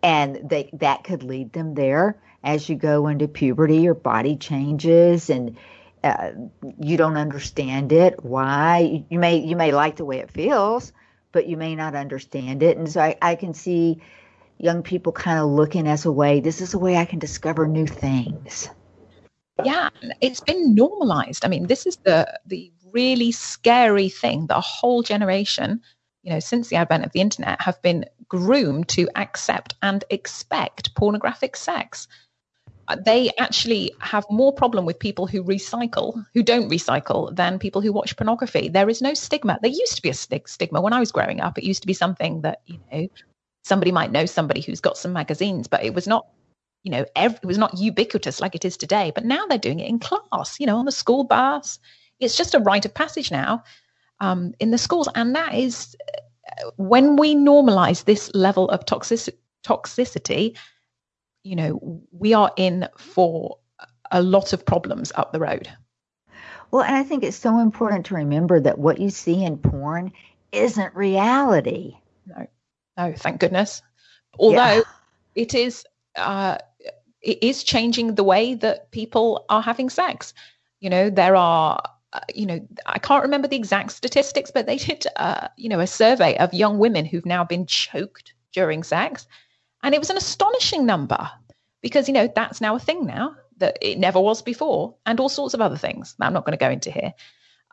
[0.03, 5.29] and they that could lead them there as you go into puberty your body changes
[5.29, 5.57] and
[6.03, 6.31] uh,
[6.79, 10.93] you don't understand it why you may you may like the way it feels
[11.31, 14.01] but you may not understand it and so I, I can see
[14.61, 17.67] young people kind of looking as a way this is a way i can discover
[17.67, 18.69] new things.
[19.63, 19.89] Yeah
[20.21, 21.45] it's been normalized.
[21.45, 25.81] I mean this is the the really scary thing that a whole generation
[26.23, 30.95] you know since the advent of the internet have been groomed to accept and expect
[30.95, 32.07] pornographic sex.
[32.87, 37.81] Uh, they actually have more problem with people who recycle who don't recycle than people
[37.81, 38.69] who watch pornography.
[38.69, 39.59] There is no stigma.
[39.61, 40.81] There used to be a stigma.
[40.81, 43.07] When i was growing up it used to be something that you know
[43.63, 46.27] somebody might know somebody who's got some magazines, but it was not
[46.83, 49.87] you know, it was not ubiquitous like it is today, but now they're doing it
[49.87, 51.79] in class, you know, on the school bus.
[52.19, 53.63] It's just a rite of passage now
[54.19, 55.07] um, in the schools.
[55.13, 55.95] And that is
[56.77, 60.57] when we normalize this level of toxic, toxicity,
[61.43, 63.57] you know, we are in for
[64.11, 65.69] a lot of problems up the road.
[66.71, 70.13] Well, and I think it's so important to remember that what you see in porn
[70.51, 71.97] isn't reality.
[72.25, 72.47] No,
[73.07, 73.81] no, thank goodness.
[74.39, 74.81] Although yeah.
[75.35, 75.85] it is,
[76.15, 76.57] uh,
[77.21, 80.33] it is changing the way that people are having sex.
[80.79, 81.81] You know, there are,
[82.13, 85.79] uh, you know, I can't remember the exact statistics, but they did, uh, you know,
[85.79, 89.27] a survey of young women who've now been choked during sex,
[89.83, 91.29] and it was an astonishing number
[91.81, 95.29] because you know that's now a thing now that it never was before, and all
[95.29, 97.13] sorts of other things that I'm not going to go into here.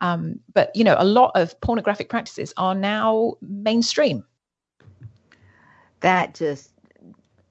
[0.00, 4.24] Um, but you know, a lot of pornographic practices are now mainstream.
[6.00, 6.70] That just,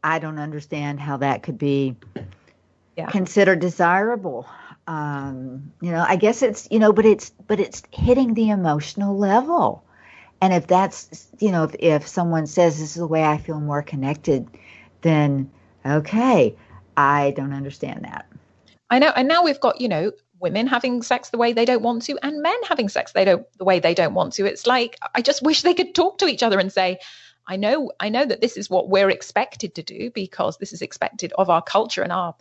[0.03, 1.95] I don't understand how that could be
[2.95, 3.07] yeah.
[3.07, 4.47] considered desirable.
[4.87, 9.17] Um, you know, I guess it's you know, but it's but it's hitting the emotional
[9.17, 9.83] level.
[10.41, 13.59] And if that's you know, if if someone says this is the way I feel
[13.59, 14.47] more connected,
[15.01, 15.51] then
[15.85, 16.55] okay,
[16.95, 18.25] I don't understand that.
[18.89, 19.11] I know.
[19.15, 22.17] And now we've got, you know, women having sex the way they don't want to
[22.21, 24.45] and men having sex they don't the way they don't want to.
[24.45, 26.99] It's like I just wish they could talk to each other and say,
[27.47, 30.81] I know I know that this is what we're expected to do because this is
[30.81, 32.35] expected of our culture and our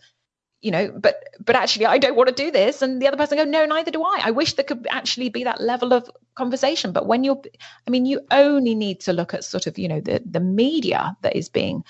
[0.62, 2.82] you know but but actually i don't want to do this.
[2.82, 4.20] And the other person go no neither do i.
[4.24, 6.92] I wish there could actually be that level of conversation.
[6.92, 7.40] But when you're
[7.86, 11.16] i mean you only need to look at sort of you know the the media
[11.22, 11.84] that is being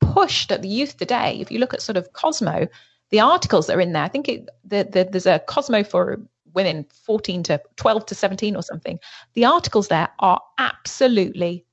[0.00, 1.38] pushed at the youth today.
[1.40, 2.68] If you look at sort of cosmo
[3.10, 6.20] the articles that are in there, I think it, the, the, there's a Cosmo for
[6.54, 8.98] women 14 to 12 to 17 or something.
[9.34, 11.65] The articles there are absolutely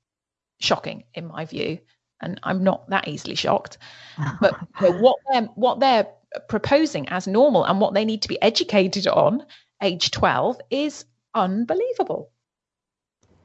[0.60, 1.80] shocking in my view.
[2.22, 3.78] And I'm not that easily shocked.
[4.40, 6.08] But you know, what they're what they're
[6.48, 9.46] proposing as normal and what they need to be educated on
[9.82, 12.32] age 12 is unbelievable.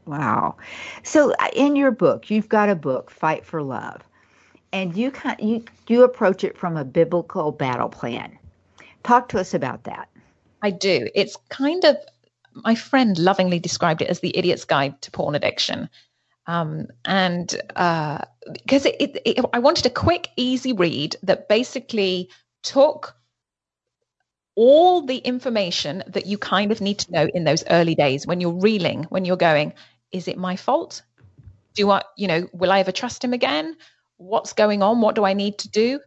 [0.06, 0.56] Wow.
[1.02, 4.02] So uh, in your book, you've got a book, Fight for Love
[4.72, 8.38] and you kind you you approach it from a biblical battle plan.
[9.02, 10.08] Talk to us about that.
[10.62, 11.08] I do.
[11.14, 11.96] It's kind of
[12.54, 15.88] my friend lovingly described it as the idiot's guide to porn addiction.
[16.48, 22.30] Um, and because uh, it, it, it, I wanted a quick, easy read that basically
[22.64, 23.14] took
[24.56, 28.40] all the information that you kind of need to know in those early days when
[28.40, 29.72] you're reeling, when you're going,
[30.10, 31.02] is it my fault?
[31.74, 33.76] Do I, you know, will I ever trust him again?
[34.18, 35.00] what's going on?
[35.00, 36.00] What do I need to do?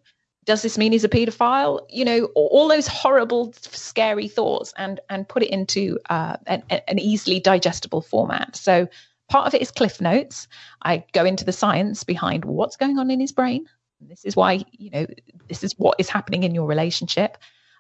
[0.46, 1.86] Does this mean he's a paedophile?
[1.90, 7.00] You know, all those horrible, scary thoughts, and and put it into uh, an, an
[7.00, 8.56] easily digestible format.
[8.56, 8.88] So
[9.32, 10.48] part of it is cliff notes.
[10.82, 13.66] I go into the science behind what's going on in his brain.
[14.00, 15.08] This is why you know
[15.48, 17.38] this is what is happening in your relationship.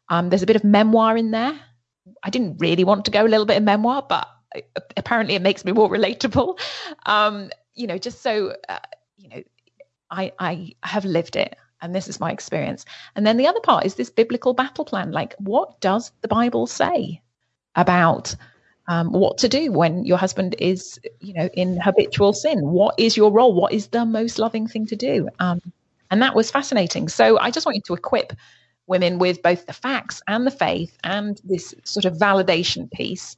[0.09, 1.59] Um, there's a bit of memoir in there.
[2.23, 4.27] I didn't really want to go a little bit of memoir, but
[4.97, 6.59] apparently it makes me more relatable.
[7.05, 8.79] Um, you know, just so uh,
[9.17, 9.43] you know,
[10.09, 12.85] I, I have lived it and this is my experience.
[13.15, 15.11] And then the other part is this biblical battle plan.
[15.11, 17.21] Like, what does the Bible say
[17.75, 18.35] about
[18.87, 22.59] um, what to do when your husband is, you know, in habitual sin?
[22.61, 23.53] What is your role?
[23.53, 25.29] What is the most loving thing to do?
[25.39, 25.61] Um,
[26.09, 27.07] and that was fascinating.
[27.07, 28.33] So I just want you to equip
[28.87, 33.37] women with both the facts and the faith and this sort of validation piece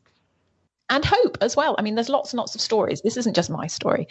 [0.90, 1.76] and hope as well.
[1.78, 3.02] I mean, there's lots and lots of stories.
[3.02, 4.08] This isn't just my story.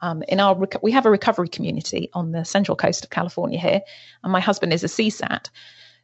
[0.00, 3.80] Um, in our we have a recovery community on the central coast of California here,
[4.22, 5.48] and my husband is a CSAT,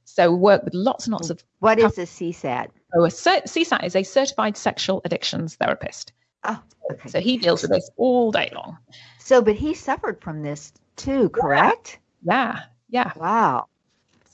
[0.04, 1.42] so we work with lots and lots of.
[1.58, 2.68] What is a CSAT?
[2.94, 6.12] Oh, a CSAT is a certified sexual addictions therapist.
[6.44, 6.60] Oh,
[6.90, 7.08] okay.
[7.08, 8.78] So he deals with this all day long.
[9.18, 11.98] So, but he suffered from this too, correct?
[12.22, 13.12] Yeah, yeah.
[13.16, 13.66] Wow.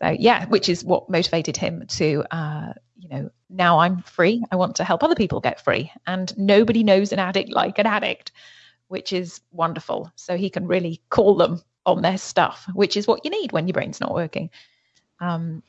[0.00, 4.42] So yeah, which is what motivated him to, uh, you know, now I'm free.
[4.50, 7.86] I want to help other people get free, and nobody knows an addict like an
[7.86, 8.32] addict
[8.88, 10.10] which is wonderful.
[10.16, 13.66] So he can really call them on their stuff, which is what you need when
[13.66, 14.50] your brain's not working.
[15.20, 15.62] Um,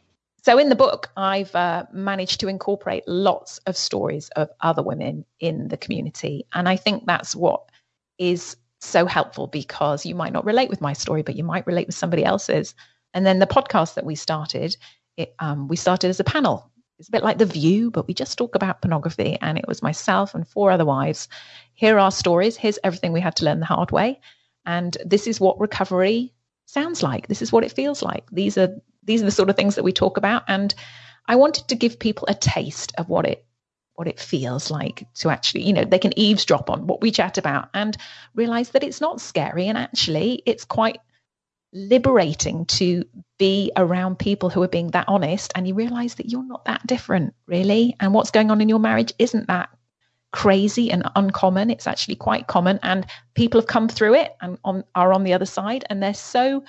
[0.48, 5.26] so in the book, I've uh, managed to incorporate lots of stories of other women
[5.42, 6.46] in the community.
[6.54, 7.70] And I think that's what
[8.18, 11.88] is so helpful because you might not relate with my story, but you might relate
[11.88, 12.76] with somebody else's.
[13.14, 14.78] And then the podcast that we started,
[15.18, 18.14] it, um, we started as a panel it's a bit like The View, but we
[18.14, 19.38] just talk about pornography.
[19.42, 21.28] And it was myself and four other wives.
[21.74, 22.56] Here are our stories.
[22.56, 24.22] Here's everything we had to learn the hard way.
[24.66, 26.34] And this is what recovery
[26.66, 27.28] sounds like.
[27.28, 28.24] This is what it feels like.
[28.32, 28.76] These are
[29.08, 30.44] these are the sort of things that we talk about.
[30.48, 30.74] And
[31.26, 33.44] I wanted to give people a taste of what it
[33.96, 37.40] what it feels like to actually, you know, they can eavesdrop on what we chat
[37.40, 37.98] about and
[38.36, 39.68] realize that it's not scary.
[39.68, 41.00] And actually it's quite
[41.74, 43.04] liberating to
[43.40, 46.86] be around people who are being that honest and you realize that you're not that
[46.86, 47.96] different really.
[48.00, 49.70] And what's going on in your marriage isn't that
[50.32, 51.72] crazy and uncommon.
[51.72, 52.80] It's actually quite common.
[52.84, 53.04] And
[53.34, 55.86] people have come through it and on, are on the other side.
[55.90, 56.64] And they're so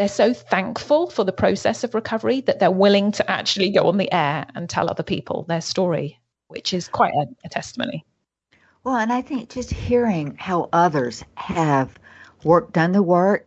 [0.00, 3.98] they're so thankful for the process of recovery that they're willing to actually go on
[3.98, 8.04] the air and tell other people their story which is quite a, a testimony
[8.82, 11.98] well and i think just hearing how others have
[12.44, 13.46] worked done the work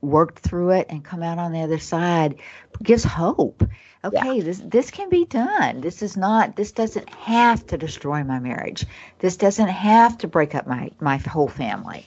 [0.00, 2.36] worked through it and come out on the other side
[2.82, 3.62] gives hope.
[4.04, 4.44] Okay, yeah.
[4.44, 5.80] this this can be done.
[5.80, 8.86] This is not this doesn't have to destroy my marriage.
[9.18, 12.06] This doesn't have to break up my my whole family.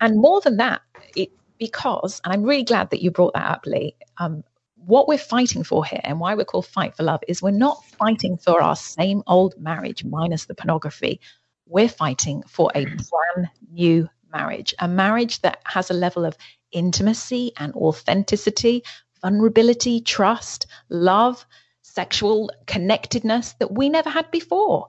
[0.00, 0.82] And more than that,
[1.16, 1.30] it
[1.62, 3.94] because and I'm really glad that you brought that up, Lee.
[4.18, 4.42] Um,
[4.74, 7.84] what we're fighting for here and why we're called Fight for Love is we're not
[7.84, 11.20] fighting for our same old marriage minus the pornography.
[11.68, 16.36] We're fighting for a brand new marriage, a marriage that has a level of
[16.72, 18.82] intimacy and authenticity,
[19.20, 21.46] vulnerability, trust, love,
[21.82, 24.88] sexual connectedness that we never had before.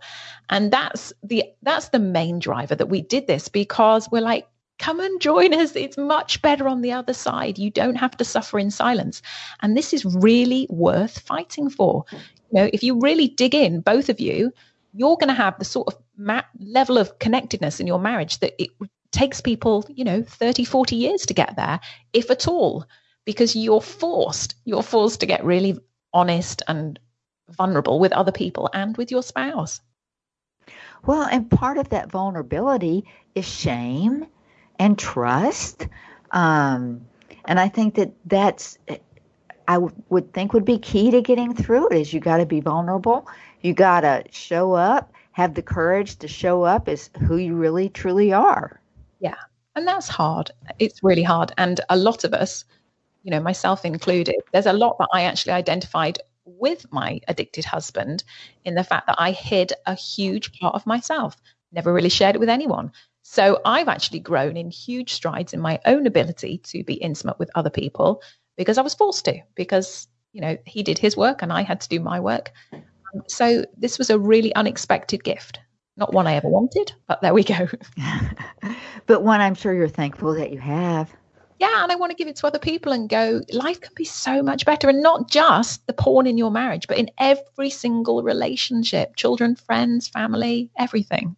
[0.49, 4.47] And that's the that's the main driver that we did this because we're like
[4.79, 5.75] come and join us.
[5.75, 7.57] It's much better on the other side.
[7.57, 9.21] You don't have to suffer in silence.
[9.61, 12.05] And this is really worth fighting for.
[12.11, 12.19] You
[12.51, 14.51] know, if you really dig in, both of you,
[14.93, 18.53] you're going to have the sort of ma- level of connectedness in your marriage that
[18.61, 18.69] it
[19.11, 21.79] takes people, you know, 30, 40 years to get there,
[22.13, 22.85] if at all,
[23.25, 25.79] because you're forced, you're forced to get really
[26.13, 26.99] honest and
[27.49, 29.81] vulnerable with other people and with your spouse.
[31.05, 33.05] Well, and part of that vulnerability
[33.35, 34.25] is shame
[34.79, 35.87] and trust.
[36.31, 37.05] Um,
[37.45, 38.77] and I think that that's,
[39.67, 42.45] I w- would think would be key to getting through it is you got to
[42.45, 43.27] be vulnerable.
[43.61, 47.89] You got to show up, have the courage to show up as who you really
[47.89, 48.81] truly are.
[49.19, 49.35] Yeah.
[49.75, 50.51] And that's hard.
[50.79, 51.51] It's really hard.
[51.57, 52.65] And a lot of us,
[53.23, 58.23] you know, myself included, there's a lot that I actually identified with my addicted husband
[58.65, 61.37] in the fact that I hid a huge part of myself,
[61.71, 62.91] never really shared it with anyone.
[63.23, 67.49] So I've actually grown in huge strides in my own ability to be intimate with
[67.55, 68.21] other people
[68.57, 71.81] because I was forced to, because, you know, he did his work and I had
[71.81, 72.51] to do my work.
[73.27, 75.59] So this was a really unexpected gift.
[75.95, 77.67] Not one I ever wanted, but there we go.
[79.05, 81.13] but one I'm sure you're thankful that you have.
[81.59, 84.03] Yeah, and I want to give it to other people and go, life can be
[84.03, 84.89] so much better.
[84.89, 90.09] And not just the porn in your marriage, but in every single relationship children, friends,
[90.09, 91.37] family, everything.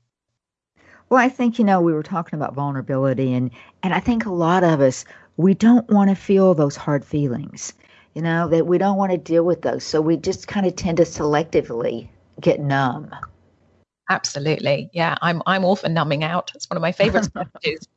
[1.09, 3.51] Well, I think, you know, we were talking about vulnerability, and,
[3.83, 5.05] and I think a lot of us,
[5.37, 7.73] we don't want to feel those hard feelings,
[8.15, 9.83] you know, that we don't want to deal with those.
[9.83, 12.09] So we just kind of tend to selectively
[12.41, 13.13] get numb.
[14.09, 14.89] Absolutely.
[14.93, 16.51] Yeah, I'm I'm all for numbing out.
[16.53, 17.87] It's one of my favorite strategies.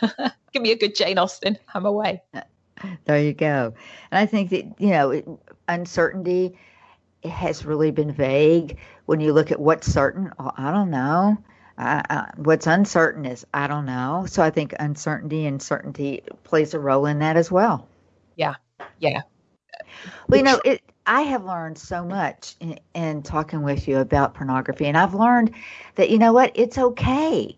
[0.52, 1.58] Give me a good Jane Austen.
[1.74, 2.22] I'm away.
[3.04, 3.74] There you go.
[4.10, 6.56] And I think that, you know, uncertainty
[7.24, 8.78] has really been vague.
[9.06, 11.36] When you look at what's certain, oh, I don't know.
[11.78, 14.26] Uh, what's uncertain is I don't know.
[14.28, 17.86] So I think uncertainty and certainty plays a role in that as well.
[18.34, 18.54] Yeah.
[18.98, 19.22] Yeah.
[20.28, 24.34] Well, you know, it, I have learned so much in, in, talking with you about
[24.34, 25.54] pornography, and I've learned
[25.94, 27.56] that you know what, it's okay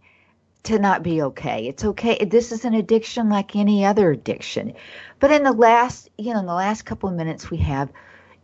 [0.65, 1.67] to not be okay.
[1.67, 2.23] It's okay.
[2.25, 4.75] This is an addiction like any other addiction.
[5.19, 7.91] But in the last, you know, in the last couple of minutes we have,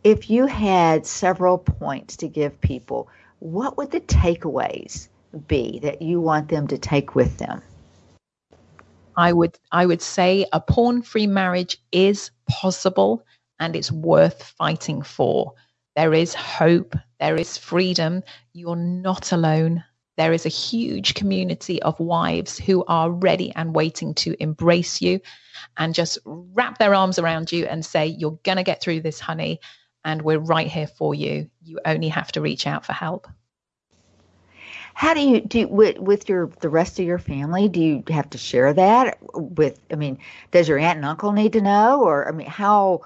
[0.03, 3.09] if you had several points to give people,
[3.39, 7.61] what would the takeaways be that you want them to take with them?
[9.15, 13.25] I would I would say a porn-free marriage is possible
[13.59, 15.53] and it's worth fighting for.
[15.95, 18.21] There is hope, there is freedom.
[18.53, 19.83] You're not alone.
[20.17, 25.19] There is a huge community of wives who are ready and waiting to embrace you
[25.77, 29.19] and just wrap their arms around you and say, You're going to get through this,
[29.19, 29.59] honey,
[30.03, 31.49] and we're right here for you.
[31.63, 33.27] You only have to reach out for help.
[34.97, 37.69] How do you do with, with your the rest of your family?
[37.69, 39.79] Do you have to share that with?
[39.91, 40.17] I mean,
[40.49, 43.01] does your aunt and uncle need to know, or I mean, how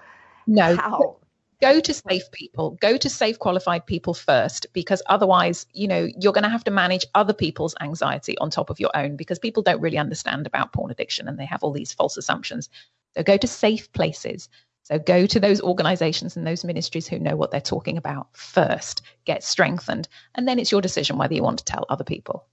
[0.48, 0.78] no.
[0.78, 1.18] How?
[1.60, 6.32] Go to safe people, go to safe qualified people first, because otherwise, you know, you're
[6.32, 9.62] going to have to manage other people's anxiety on top of your own because people
[9.62, 12.70] don't really understand about porn addiction and they have all these false assumptions.
[13.18, 14.48] So go to safe places.
[14.92, 19.02] So go to those organizations and those ministries who know what they're talking about first,
[19.24, 22.46] get strengthened, and then it's your decision whether you want to tell other people.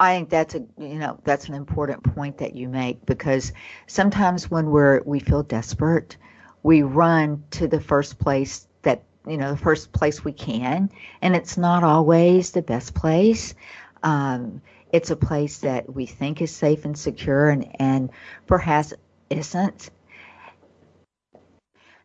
[0.00, 3.52] I think that's a you know that's an important point that you make because
[3.86, 6.16] sometimes when we're we feel desperate
[6.64, 10.90] we run to the first place that you know the first place we can
[11.20, 13.54] and it's not always the best place
[14.02, 14.60] um,
[14.92, 18.10] it's a place that we think is safe and secure and, and
[18.46, 18.92] perhaps
[19.30, 19.90] isn't.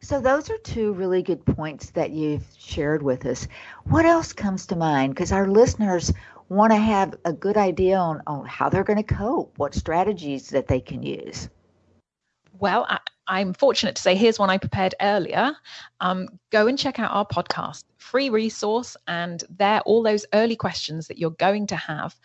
[0.08, 3.46] So, those are two really good points that you've shared with us.
[3.84, 5.14] What else comes to mind?
[5.14, 6.14] Because our listeners
[6.48, 10.52] want to have a good idea on, on how they're going to cope, what strategies
[10.52, 11.50] that they can use.
[12.58, 12.88] Well,
[13.28, 15.52] I, am fortunate to say here's one I prepared earlier.
[16.00, 21.08] Um, go and check out our podcast, free resource, and there all those early questions
[21.10, 22.16] that you're going to have,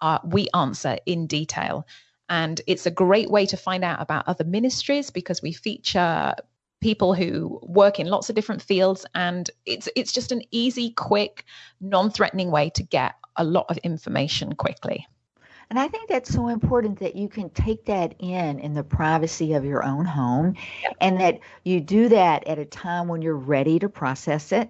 [0.00, 1.88] uh, we answer in detail.
[2.28, 6.34] And it's a great way to find out about other ministries because we feature
[6.82, 11.44] people who work in lots of different fields, and it's it's just an easy, quick,
[11.80, 15.06] non-threatening way to get a lot of information quickly.
[15.70, 19.54] And I think that's so important that you can take that in in the privacy
[19.54, 20.96] of your own home yep.
[21.00, 24.68] and that you do that at a time when you're ready to process it,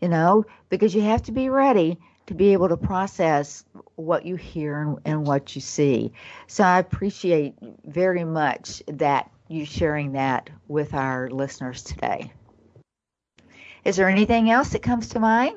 [0.00, 1.98] you know, because you have to be ready
[2.28, 3.64] to be able to process
[3.96, 6.12] what you hear and, and what you see.
[6.46, 7.54] So I appreciate
[7.84, 12.32] very much that you sharing that with our listeners today.
[13.84, 15.56] Is there anything else that comes to mind?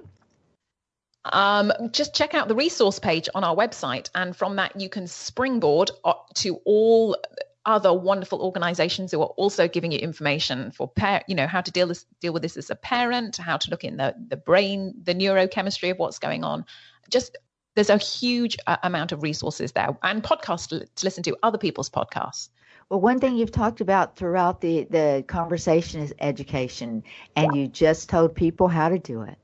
[1.26, 4.10] um, just check out the resource page on our website.
[4.16, 5.92] And from that, you can springboard
[6.36, 7.18] to all
[7.64, 11.70] other wonderful organizations who are also giving you information for par- you know how to
[11.70, 14.96] deal this deal with this as a parent how to look in the the brain
[15.04, 16.66] the neurochemistry of what's going on
[17.12, 17.38] just
[17.76, 21.60] there's a huge uh, amount of resources there and podcasts to, to listen to other
[21.60, 22.50] people's podcasts
[22.92, 27.04] well, one thing you've talked about throughout the, the conversation is education,
[27.38, 27.62] and yeah.
[27.62, 29.38] you just told people how to do it.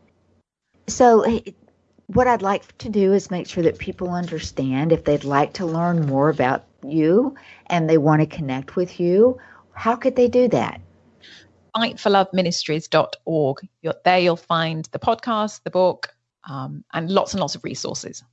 [0.88, 1.26] So,
[2.08, 5.66] what I'd like to do is make sure that people understand if they'd like to
[5.66, 7.36] learn more about you
[7.68, 9.38] and they want to connect with you,
[9.72, 10.82] how could they do that?
[11.74, 13.58] fightforloveministries.org.
[13.82, 16.14] You're, there you'll find the podcast, the book,
[16.50, 18.24] um, and lots and lots of resources.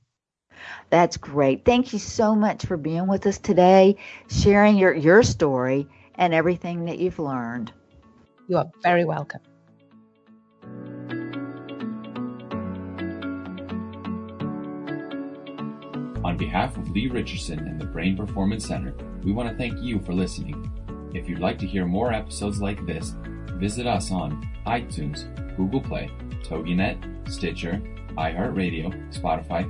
[0.89, 1.65] That's great.
[1.65, 3.97] Thank you so much for being with us today,
[4.29, 7.71] sharing your, your story and everything that you've learned.
[8.47, 9.41] You are very welcome.
[16.23, 18.93] On behalf of Lee Richardson and the Brain Performance Center,
[19.23, 20.71] we want to thank you for listening.
[21.13, 23.13] If you'd like to hear more episodes like this,
[23.53, 25.25] visit us on iTunes,
[25.55, 26.09] Google Play,
[26.43, 27.81] TogiNet, Stitcher,
[28.17, 29.63] iHeartRadio, Spotify,